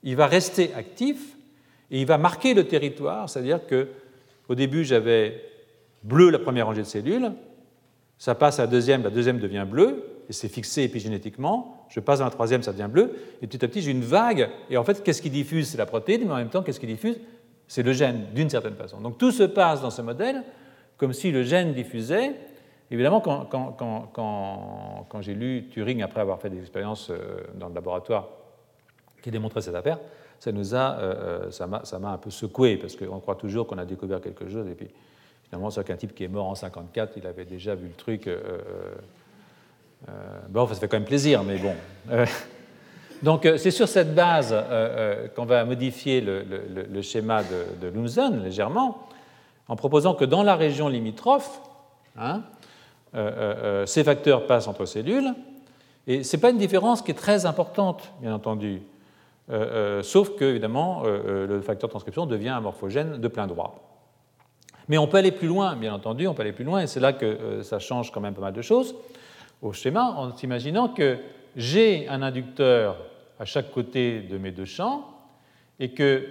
[0.03, 1.35] il va rester actif
[1.91, 3.87] et il va marquer le territoire, c'est-à-dire que
[4.47, 5.41] au début j'avais
[6.03, 7.31] bleu la première rangée de cellules,
[8.17, 12.19] ça passe à la deuxième, la deuxième devient bleue, et c'est fixé épigénétiquement, je passe
[12.19, 14.83] dans la troisième, ça devient bleu, et petit à petit j'ai une vague, et en
[14.83, 15.69] fait qu'est-ce qui diffuse?
[15.69, 17.19] C'est la protéine, mais en même temps qu'est-ce qui diffuse?
[17.67, 19.01] C'est le gène, d'une certaine façon.
[19.01, 20.43] Donc tout se passe dans ce modèle
[20.97, 22.35] comme si le gène diffusait,
[22.91, 28.29] Évidemment, quand, j'ai lu Turing après avoir fait des expériences euh, dans le laboratoire
[29.21, 29.99] qui démontraient cette affaire,
[30.39, 33.77] ça nous a, euh, euh, ça m'a un peu secoué parce qu'on croit toujours qu'on
[33.77, 34.87] a découvert quelque chose et puis
[35.43, 38.27] finalement c'est qu'un type qui est mort en 54, il avait déjà vu le truc.
[40.49, 41.73] Bon, ça fait quand même plaisir, mais bon.
[43.23, 44.55] donc c'est sur cette base
[45.35, 49.09] qu'on va modifier le, schéma de, de légèrement
[49.69, 51.61] en proposant que dans la région limitrophe,
[52.17, 52.41] hein,
[53.15, 55.33] euh, euh, euh, ces facteurs passent entre cellules.
[56.07, 58.81] Et ce n'est pas une différence qui est très importante, bien entendu.
[60.01, 63.79] sauf que, évidemment, le facteur de transcription devient un morphogène de plein droit.
[64.87, 66.99] Mais on peut aller plus loin, bien entendu, on peut aller plus loin, et c'est
[66.99, 68.95] là que ça change quand même pas mal de choses
[69.61, 71.17] au schéma, en s'imaginant que
[71.55, 72.97] j'ai un inducteur
[73.39, 75.05] à chaque côté de mes deux champs,
[75.79, 76.27] et que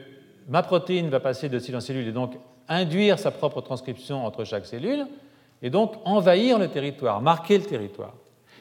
[0.48, 2.34] ma protéine va passer de cellule en cellule et donc
[2.68, 5.06] induire sa propre transcription entre chaque cellule,
[5.62, 8.14] et donc envahir le territoire, marquer le territoire.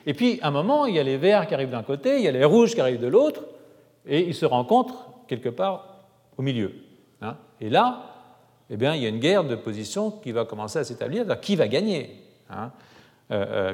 [0.06, 2.24] Et puis, à un moment, il y a les verts qui arrivent d'un côté, il
[2.24, 3.44] y a les rouges qui arrivent de l'autre,
[4.06, 6.06] et ils se rencontrent quelque part
[6.38, 6.74] au milieu.
[7.20, 7.36] Hein.
[7.60, 8.04] et là,
[8.70, 11.26] eh bien, il y a une guerre de position qui va commencer à s'établir.
[11.40, 12.72] Qui va gagner hein.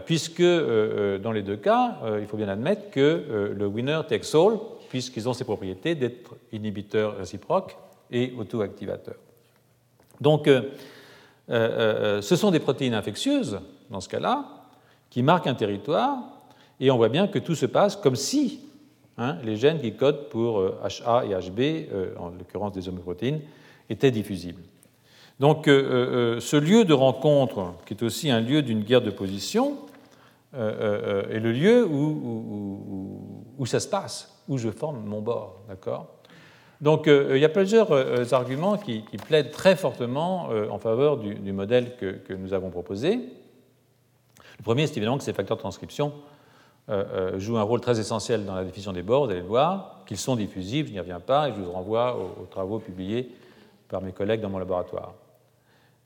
[0.06, 4.58] Puisque euh, dans les deux cas, il faut bien admettre que le winner takes all,
[4.90, 7.78] puisqu'ils ont ces propriétés d'être inhibiteurs réciproques
[8.12, 9.18] et auto-activateurs.
[10.22, 10.50] Donc,
[11.48, 14.46] ce sont des protéines infectieuses, dans ce cas-là,
[15.10, 16.18] qui marquent un territoire,
[16.80, 18.62] et on voit bien que tout se passe comme si
[19.18, 23.42] hein, les gènes qui codent pour HA et HB, en l'occurrence des homoprotéines,
[23.90, 24.62] étaient diffusibles.
[25.44, 29.10] Donc euh, euh, ce lieu de rencontre, qui est aussi un lieu d'une guerre de
[29.10, 29.76] position,
[30.56, 35.58] euh, est le lieu où, ça se passe, où je forme mon bord.
[35.68, 36.08] D'accord?
[36.80, 42.34] Donc il y a plusieurs arguments qui, plaident très fortement en faveur du, modèle que,
[42.34, 43.16] nous avons proposé.
[43.16, 46.14] Le premier, c'est évidemment que ces facteurs de transcription
[47.36, 50.18] jouent un rôle très essentiel dans la diffusion des bords, vous allez le voir, qu'ils
[50.18, 53.30] sont diffusifs, je n'y reviens pas, et je vous renvoie aux travaux publiés
[53.90, 55.16] par mes collègues dans mon laboratoire.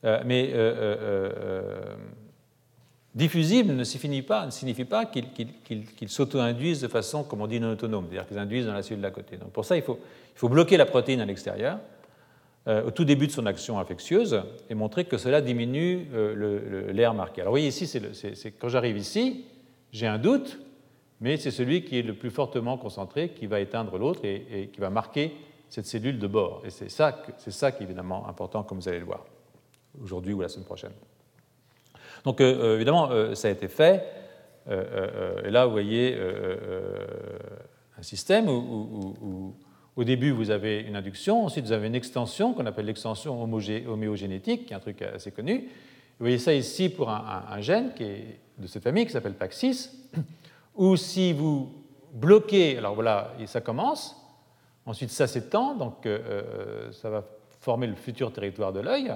[0.06, 1.96] Euh, mais euh, euh,
[3.16, 7.72] diffusible ne signifie pas, ne signifie pas qu'ils s'auto-induisent de façon, comme on dit, non
[7.72, 9.38] autonome, c'est-à-dire qu'ils induisent dans la cellule d'à côté.
[9.38, 10.00] Donc pour ça, il faut,
[10.50, 11.80] bloquer la protéine à l'extérieur
[12.86, 16.06] au tout début de son action infectieuse et montrer que cela diminue
[16.92, 17.40] l'air marqué.
[17.40, 17.90] Alors vous voyez ici,
[18.60, 19.46] quand j'arrive ici,
[19.94, 20.60] j'ai un doute,
[21.22, 24.82] mais c'est celui qui est le plus fortement concentré qui va éteindre l'autre et, qui
[24.82, 25.32] va marquer
[25.70, 26.62] cette cellule de bord.
[26.66, 29.24] Et c'est ça qui est évidemment important, comme vous allez le voir
[30.04, 30.94] aujourd'hui ou la semaine prochaine.
[32.28, 34.04] Donc euh, euh, évidemment, euh, ça a été fait.
[34.70, 36.14] et là, vous voyez
[37.98, 39.56] un système où,
[39.96, 44.66] au début, vous avez une induction, ensuite vous avez une extension qu'on appelle l'extension homéogénétique,
[44.66, 45.70] qui est un truc assez connu.
[46.20, 49.90] Vous voyez ça ici pour un, gène qui est de cette famille qui s'appelle PAX6,
[50.76, 51.72] où si vous
[52.12, 54.18] bloquez, alors voilà, ça commence,
[54.86, 56.06] ensuite ça s'étend, donc
[56.92, 57.24] ça va
[57.62, 59.14] former le futur territoire de l'œil,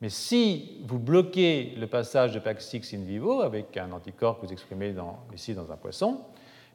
[0.00, 4.52] mais si vous bloquez le passage de PAX6 in vivo avec un anticorps que vous
[4.52, 4.94] exprimez
[5.34, 6.20] ici dans un poisson,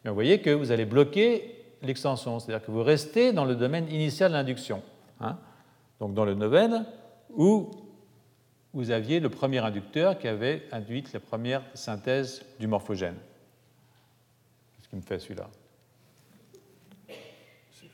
[0.04, 4.32] vous voyez que vous allez bloquer l'extension, c'est-à-dire que vous restez dans le domaine initial
[4.32, 4.82] de l'induction,
[5.20, 5.38] hein.
[6.00, 6.86] donc dans le domaine
[7.30, 7.70] où
[8.74, 13.18] vous aviez le premier inducteur qui avait induit la première synthèse du morphogène.
[14.82, 15.50] ce qui me fait celui-là?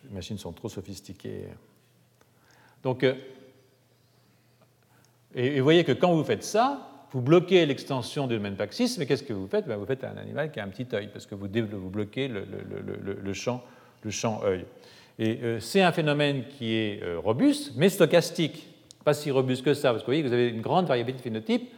[0.04, 1.48] Les machines sont trop sophistiquées.
[2.84, 3.16] Donc, euh,
[5.38, 9.06] et vous voyez que quand vous faites ça, vous bloquez l'extension du domaine PAX6, mais
[9.06, 9.68] qu'est-ce que vous faites?
[9.68, 12.28] Ben, Vous faites un animal qui a un petit œil, parce que vous, vous bloquez
[12.28, 13.64] le, champ,
[14.04, 14.66] le champ œil.
[15.20, 18.68] Et euh, c'est un phénomène qui est euh, robuste, mais stochastique.
[19.04, 21.30] Pas si robuste que ça, parce que vous voyez que vous avez une grande variabilité
[21.30, 21.72] de phénotype.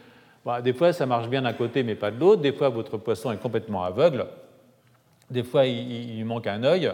[0.64, 2.42] des fois, ça marche bien d'un côté, mais pas de l'autre.
[2.42, 4.26] Des fois, votre poisson est complètement aveugle.
[5.30, 6.90] Des fois, il, lui manque un œil.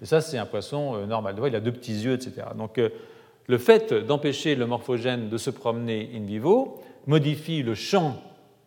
[0.00, 1.34] Et ça, c'est un poisson euh, normal.
[1.34, 2.46] Des fois, il a deux petits yeux, etc.
[2.56, 2.80] Donc,
[3.46, 8.16] le fait d'empêcher le morphogène de se promener in vivo modifie le champ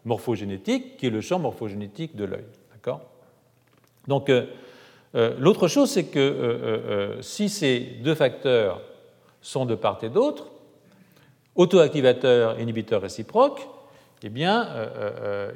[0.06, 2.46] morphogénétique, qui est le champ morphogénétique de l'œil.
[4.08, 4.46] Donc, euh,
[5.16, 8.82] euh, l'autre chose, c'est que euh, si ces deux facteurs
[9.42, 10.48] sont de part et d'autre,
[11.56, 13.68] autoactivateurs et inhibiteurs réciproques,
[14.24, 14.68] eh bien,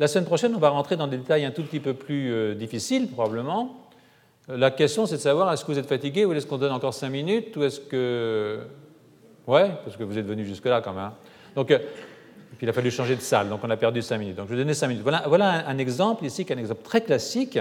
[0.00, 3.06] la semaine prochaine, on va rentrer dans des détails un tout petit peu plus difficiles
[3.06, 3.80] probablement.
[4.48, 6.92] La question, c'est de savoir est-ce que vous êtes fatigué ou est-ce qu'on donne encore
[6.92, 8.60] 5 minutes ou est-ce que.
[9.46, 11.04] Ouais, parce que vous êtes venu jusque-là quand même.
[11.04, 11.14] Hein.
[11.56, 11.78] Donc, euh,
[12.58, 14.36] puis il a fallu changer de salle, donc on a perdu 5 minutes.
[14.36, 15.02] Donc je vais donner 5 minutes.
[15.02, 17.58] Voilà, un, exemple ici, qui est un exemple très classique,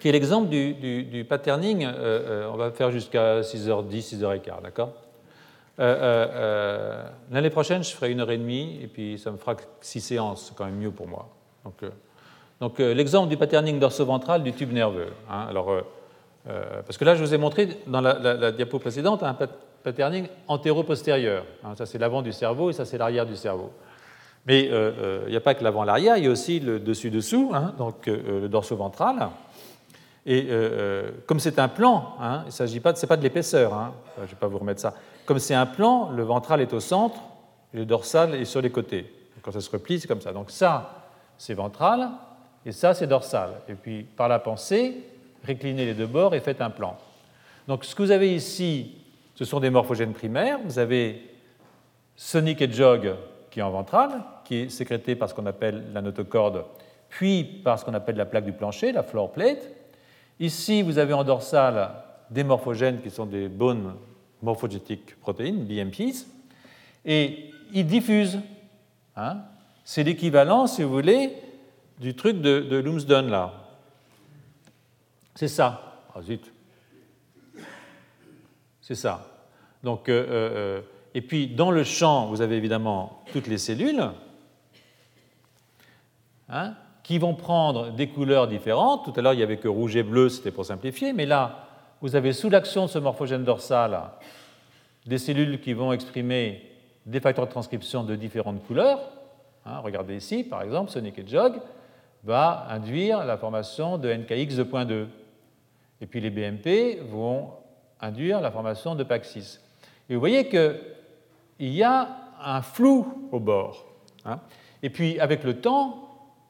[0.00, 1.84] qui est l'exemple du, patterning.
[1.84, 4.92] Euh, euh, on va faire jusqu'à 6h10, 6h15, d'accord?
[5.78, 10.46] L'année prochaine, je ferai une heure et demie, et puis ça me fera 6 séances,
[10.48, 11.28] c'est quand même mieux pour moi.
[11.64, 11.82] Donc,
[12.60, 15.12] donc euh, l'exemple du patterning dorso-ventral du tube nerveux.
[15.30, 15.46] Hein.
[15.48, 15.82] alors, euh,
[16.48, 19.36] euh, parce que là, je vous ai montré dans la, diapo précédente un
[19.82, 21.44] patterning antéro-postérieur.
[21.64, 21.74] Hein.
[21.76, 23.70] ça, c'est l'avant du cerveau et ça, c'est l'arrière du cerveau.
[24.46, 27.72] Mais il n'y a pas que l'avant l'arrière, il y a aussi le dessus-dessous, hein,
[27.78, 29.30] donc le dorso-ventral.
[30.26, 30.46] Et
[31.26, 34.36] comme c'est un plan, il ne s'agit pas, c'est pas de l'épaisseur, je ne vais
[34.38, 34.92] pas vous remettre ça.
[35.24, 37.16] Comme c'est un plan, le ventral est au centre
[37.72, 39.10] et le dorsal est sur les côtés.
[39.40, 40.34] Quand ça se replie, c'est comme ça.
[40.34, 41.06] Donc ça,
[41.38, 42.10] c'est ventral,
[42.64, 43.50] et ça c'est dorsal.
[43.68, 45.02] Et puis par la pensée,
[45.44, 46.96] réclinez les deux bords et faites un plan.
[47.68, 48.96] Donc ce que vous avez ici,
[49.34, 50.58] ce sont des morphogènes primaires.
[50.64, 51.30] Vous avez
[52.16, 53.14] Sonic et Jog
[53.50, 54.10] qui est en ventral,
[54.44, 56.64] qui est sécrété par ce qu'on appelle la notocorde,
[57.08, 59.70] puis par ce qu'on appelle la plaque du plancher, la floor plate.
[60.40, 61.92] Ici, vous avez en dorsal
[62.30, 63.94] des morphogènes qui sont des bone
[64.42, 66.26] morphogenetic proteins, BMPs,
[67.04, 68.40] et ils diffusent.
[69.16, 69.38] Hein.
[69.84, 71.30] C'est l'équivalent, si vous voulez,
[71.98, 73.52] du truc de, de Lumsden, là.
[75.34, 76.02] C'est ça.
[76.14, 76.52] Ah, zut.
[78.80, 79.26] C'est ça.
[79.82, 80.80] Donc, euh, euh,
[81.14, 84.10] et puis, dans le champ, vous avez évidemment toutes les cellules
[86.48, 89.04] hein, qui vont prendre des couleurs différentes.
[89.04, 91.68] Tout à l'heure, il n'y avait que rouge et bleu, c'était pour simplifier, mais là,
[92.00, 94.00] vous avez sous l'action de ce morphogène dorsal
[95.06, 96.70] des cellules qui vont exprimer
[97.06, 99.00] des facteurs de transcription de différentes couleurs.
[99.66, 101.54] Hein, regardez ici, par exemple, Sonic et Jog
[102.24, 105.06] va induire la formation de NKX 2.2.
[106.00, 107.50] Et puis les BMP vont
[108.00, 109.60] induire la formation de PAX6.
[110.08, 110.78] Et vous voyez qu'il
[111.58, 112.08] y a
[112.42, 113.86] un flou au bord.
[114.24, 114.40] Hein.
[114.82, 116.08] Et puis avec le temps,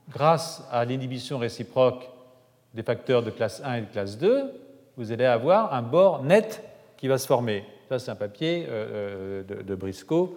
[0.08, 2.08] grâce à l'inhibition réciproque
[2.72, 4.52] des facteurs de classe 1 et de classe 2,
[4.96, 6.62] vous allez avoir un bord net
[6.96, 7.64] qui va se former.
[7.88, 10.30] Ça, c'est un papier euh, euh, de, Briscoe,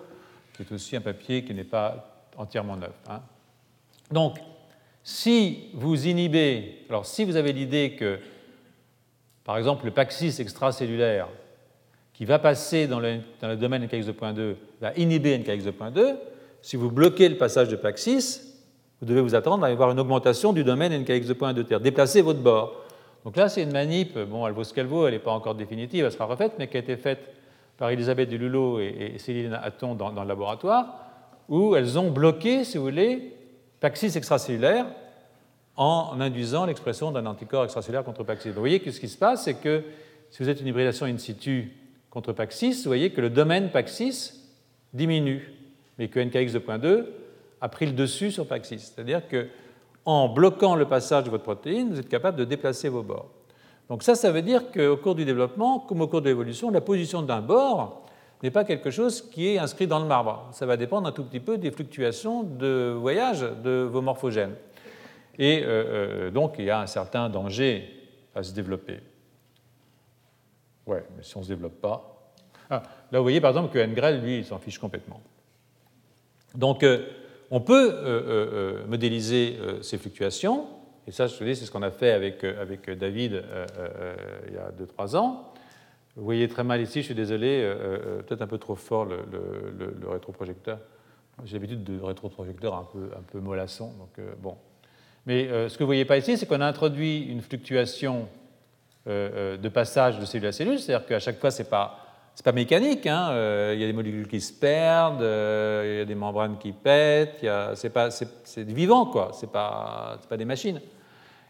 [0.53, 2.93] qui est aussi un papier qui n'est pas entièrement neuf.
[3.09, 3.21] Hein.
[4.11, 4.37] Donc,
[5.09, 8.19] si vous inhibez, alors si vous avez l'idée que,
[9.45, 11.29] par exemple, le PAX6 extracellulaire
[12.13, 13.21] qui va passer dans le,
[13.55, 16.17] domaine NKX2.2 va inhiber NKX2.2,
[16.61, 18.41] si vous bloquez le passage de PAX6,
[18.99, 22.83] vous devez vous attendre à avoir une augmentation du domaine NKX2.2, c'est-à-dire déplacer votre bord.
[23.23, 25.55] Donc là, c'est une manip, bon, elle vaut ce qu'elle vaut, elle n'est pas encore
[25.55, 27.33] définitive, elle sera refaite, mais qui a été faite
[27.77, 30.95] par Elisabeth Delulot et, et Céline Hatton dans, dans, le laboratoire,
[31.47, 33.36] où elles ont bloqué, si vous voulez,
[33.79, 34.87] Paxis extracellulaire
[35.75, 38.49] en induisant l'expression d'un anticorps extracellulaire contre Paxis.
[38.49, 39.83] Vous voyez que ce qui se passe, c'est que
[40.31, 41.71] si vous êtes une hybridation in situ
[42.09, 44.33] contre Paxis, vous voyez que le domaine Paxis
[44.93, 45.53] diminue,
[45.99, 47.05] mais que NKX 2.2
[47.61, 48.79] a pris le dessus sur Paxis.
[48.79, 49.47] C'est-à-dire que
[50.05, 53.29] en bloquant le passage de votre protéine, vous êtes capable de déplacer vos bords.
[53.89, 56.81] Donc ça, ça veut dire qu'au cours du développement, comme au cours de l'évolution, la
[56.81, 58.06] position d'un bord
[58.43, 60.47] n'est pas quelque chose qui est inscrit dans le marbre.
[60.51, 64.55] Ça va dépendre un tout petit peu des fluctuations de voyage de vos morphogènes.
[65.39, 67.89] Et euh, euh, donc, il y a un certain danger
[68.35, 68.99] à se développer.
[70.85, 72.33] Ouais, mais si on ne se développe pas.
[72.69, 75.21] Ah, là, vous voyez par exemple que Ngrel, lui, il s'en fiche complètement.
[76.55, 77.07] Donc, euh,
[77.49, 80.67] on peut modéliser ces fluctuations,
[81.07, 83.41] et ça, je vous dis, c'est ce qu'on a fait avec, avec David
[84.49, 85.53] il y a 2-3 ans.
[86.17, 89.05] Vous voyez très mal ici, je suis désolé, euh, euh, peut-être un peu trop fort
[89.05, 90.79] le, rétroprojecteur.
[91.45, 94.57] J'ai l'habitude de rétroprojecteur un peu, un peu mollasson, donc euh, bon.
[95.27, 98.29] Mais ce que vous ne voyez pas ici, c'est qu'on a introduit une fluctuation
[99.05, 101.99] de passage de cellule à cellule, c'est-à-dire qu'à chaque fois, ce n'est pas,
[102.43, 103.73] pas mécanique, hein.
[103.73, 107.45] il y a des molécules qui se perdent, il y a des membranes qui pètent,
[107.75, 107.91] c'est,
[108.45, 110.79] c'est, vivant, quoi, ce n'est pas, pas des machines.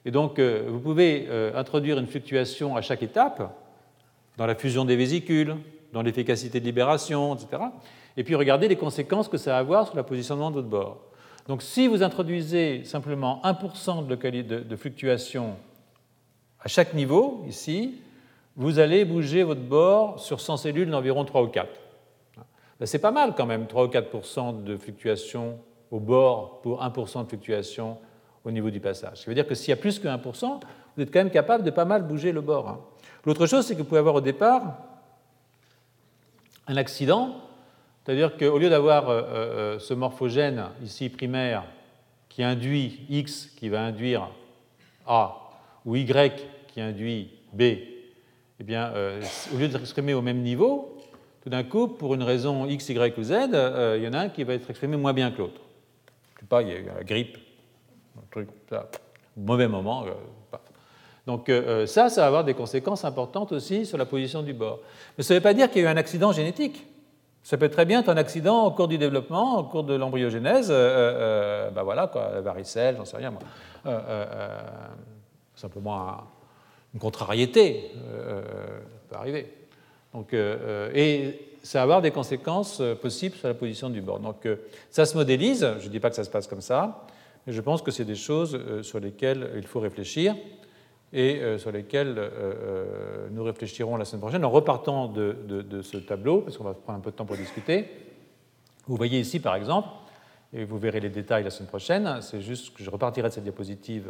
[0.04, 3.44] Et donc, vous pouvez introduire une fluctuation à chaque étape,
[4.38, 5.56] dans la fusion des vésicules,
[5.94, 7.64] dans l'efficacité de libération, etc.
[8.16, 11.02] Et puis regardez les conséquences que ça va avoir sur la positionnement de votre bord.
[11.48, 15.56] Donc si vous introduisez simplement 1% de, de, fluctuation
[16.60, 17.96] à chaque niveau, ici,
[18.56, 21.70] vous allez bouger votre bord sur 100 cellules d'environ 3 ou 4.
[22.80, 25.58] Ben, c'est pas mal quand même, 3 ou 4 de fluctuation
[25.90, 27.98] au bord pour 1 de fluctuation
[28.44, 29.20] au niveau du passage.
[29.20, 31.64] Ça veut dire que s'il y a plus que 1 vous êtes quand même capable
[31.64, 32.68] de pas mal bouger le bord.
[32.68, 32.80] Hein.
[33.28, 34.78] L'autre chose, c'est que vous pouvez avoir au départ
[36.66, 37.36] un accident,
[38.06, 41.66] c'est-à-dire qu'au lieu d'avoir euh, euh, ce morphogène ici primaire
[42.30, 44.30] qui induit X qui va induire
[45.06, 45.52] A,
[45.84, 49.22] ou Y qui induit B, eh bien, euh,
[49.54, 50.98] au lieu d'être exprimé au même niveau,
[51.44, 53.32] tout d'un coup, pour une raison X, Y ou Z,
[53.98, 55.60] il y en a un qui va être exprimé moins bien que l'autre.
[56.36, 57.38] Je sais pas, il y a la grippe,
[58.18, 58.90] un truc, ça,
[59.36, 60.06] mauvais moment.
[61.28, 61.52] Donc
[61.86, 64.80] ça, ça va avoir des conséquences importantes aussi sur la position du bord.
[65.18, 66.88] Mais ça ne veut pas dire qu'il y a eu un accident génétique.
[67.44, 70.70] Ça peut très bien être un accident au cours du développement, au cours de l'embryogénèse,
[70.70, 73.42] euh, ben voilà, quoi, varicelle, j'en sais rien moi.
[75.54, 76.24] simplement
[76.94, 77.92] une contrariété,
[79.10, 79.54] peut arriver.
[80.14, 84.20] Donc, et ça va avoir des conséquences possibles sur la position du bord.
[84.20, 84.48] Donc
[84.90, 87.06] ça se modélise, je ne dis pas que ça se passe comme ça,
[87.46, 90.36] mais je pense que c'est des choses sur lesquelles il faut réfléchir
[91.14, 95.98] et euh, sur lesquels euh, euh, nous réfléchirons la semaine prochaine en repartant de, ce
[95.98, 97.86] tableau, parce qu'on va prendre un peu de temps pour discuter.
[98.88, 99.88] Vous voyez ici, par exemple,
[100.54, 103.44] et vous verrez les détails la semaine prochaine, c'est juste que je repartirai de cette
[103.44, 104.08] diapositive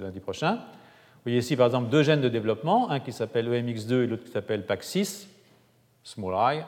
[0.00, 0.54] lundi prochain.
[0.54, 4.24] Vous voyez ici, par exemple, deux gènes de développement, un qui s'appelle EMX2 et l'autre
[4.24, 5.26] qui s'appelle PAC6,
[6.02, 6.62] small i.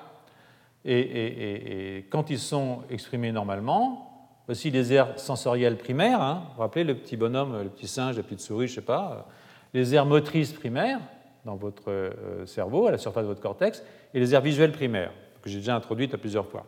[0.85, 6.23] Et, quand ils sont exprimés normalement, voici les aires sensorielles primaires.
[6.23, 6.45] Hein.
[6.49, 8.87] Vous vous rappelez le petit bonhomme, le petit singe, la petite souris, je ne sais
[8.87, 9.27] pas,
[9.75, 11.01] les aires motrices primaires
[11.45, 13.83] dans votre euh, cerveau, à la surface de votre cortex,
[14.15, 15.13] et les aires visuelles primaires,
[15.43, 16.67] que j'ai déjà introduites à plusieurs fois.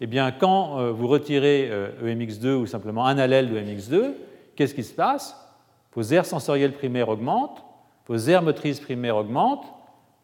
[0.00, 1.70] Eh bien, quand euh, vous retirez
[2.02, 4.12] EMX2 euh, e ou simplement un allèle de EMX2,
[4.56, 5.36] qu'est-ce qui se passe?
[5.94, 7.64] Vos aires sensorielles primaires augmentent,
[8.06, 9.66] vos aires motrices primaires augmentent,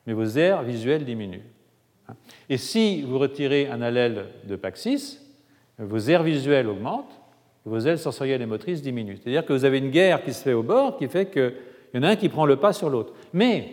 [0.07, 1.45] mais vos aires visuelles diminuent.
[2.49, 5.19] Et si vous retirez un allèle de PAC6,
[5.79, 7.21] vos aires visuelles augmentent,
[7.65, 9.17] vos aires sensorielles et motrices diminuent.
[9.17, 11.55] C'est-à-dire que vous avez une guerre qui se fait au bord qui fait que
[11.95, 13.13] il y en a un qui prend le pas sur l'autre.
[13.33, 13.71] Mais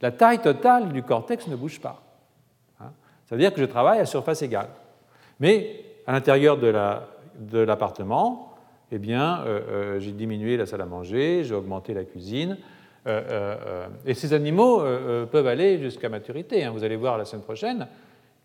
[0.00, 2.02] la taille totale du cortex ne bouge pas.
[2.80, 2.90] Hein?
[3.26, 4.68] Ça veut dire que je travaille à surface égale.
[5.38, 8.54] Mais à l'intérieur de l'appartement,
[8.90, 12.58] eh bien, euh, euh, j'ai diminué la salle à manger, j'ai augmenté la cuisine.
[13.06, 14.82] Euh, et ces animaux
[15.30, 16.64] peuvent aller jusqu'à maturité.
[16.64, 16.70] Hein.
[16.70, 17.86] Vous allez voir la semaine prochaine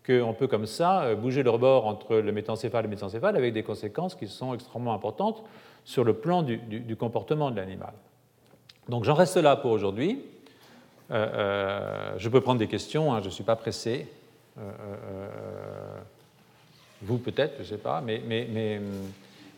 [0.06, 3.62] qu'on peut comme ça bouger leur bord entre le métencéphale et le métencéphale avec des
[3.62, 5.42] conséquences qui sont extrêmement importantes
[5.84, 7.92] sur le plan du comportement de l'animal.
[8.88, 10.22] Donc j'en reste là pour aujourd'hui.
[11.10, 14.06] Euh, euh, je peux prendre des questions, hein, je ne suis pas pressé.
[14.58, 14.62] Euh,
[17.02, 18.80] vous peut-être, je ne sais pas, mais, mais, mais,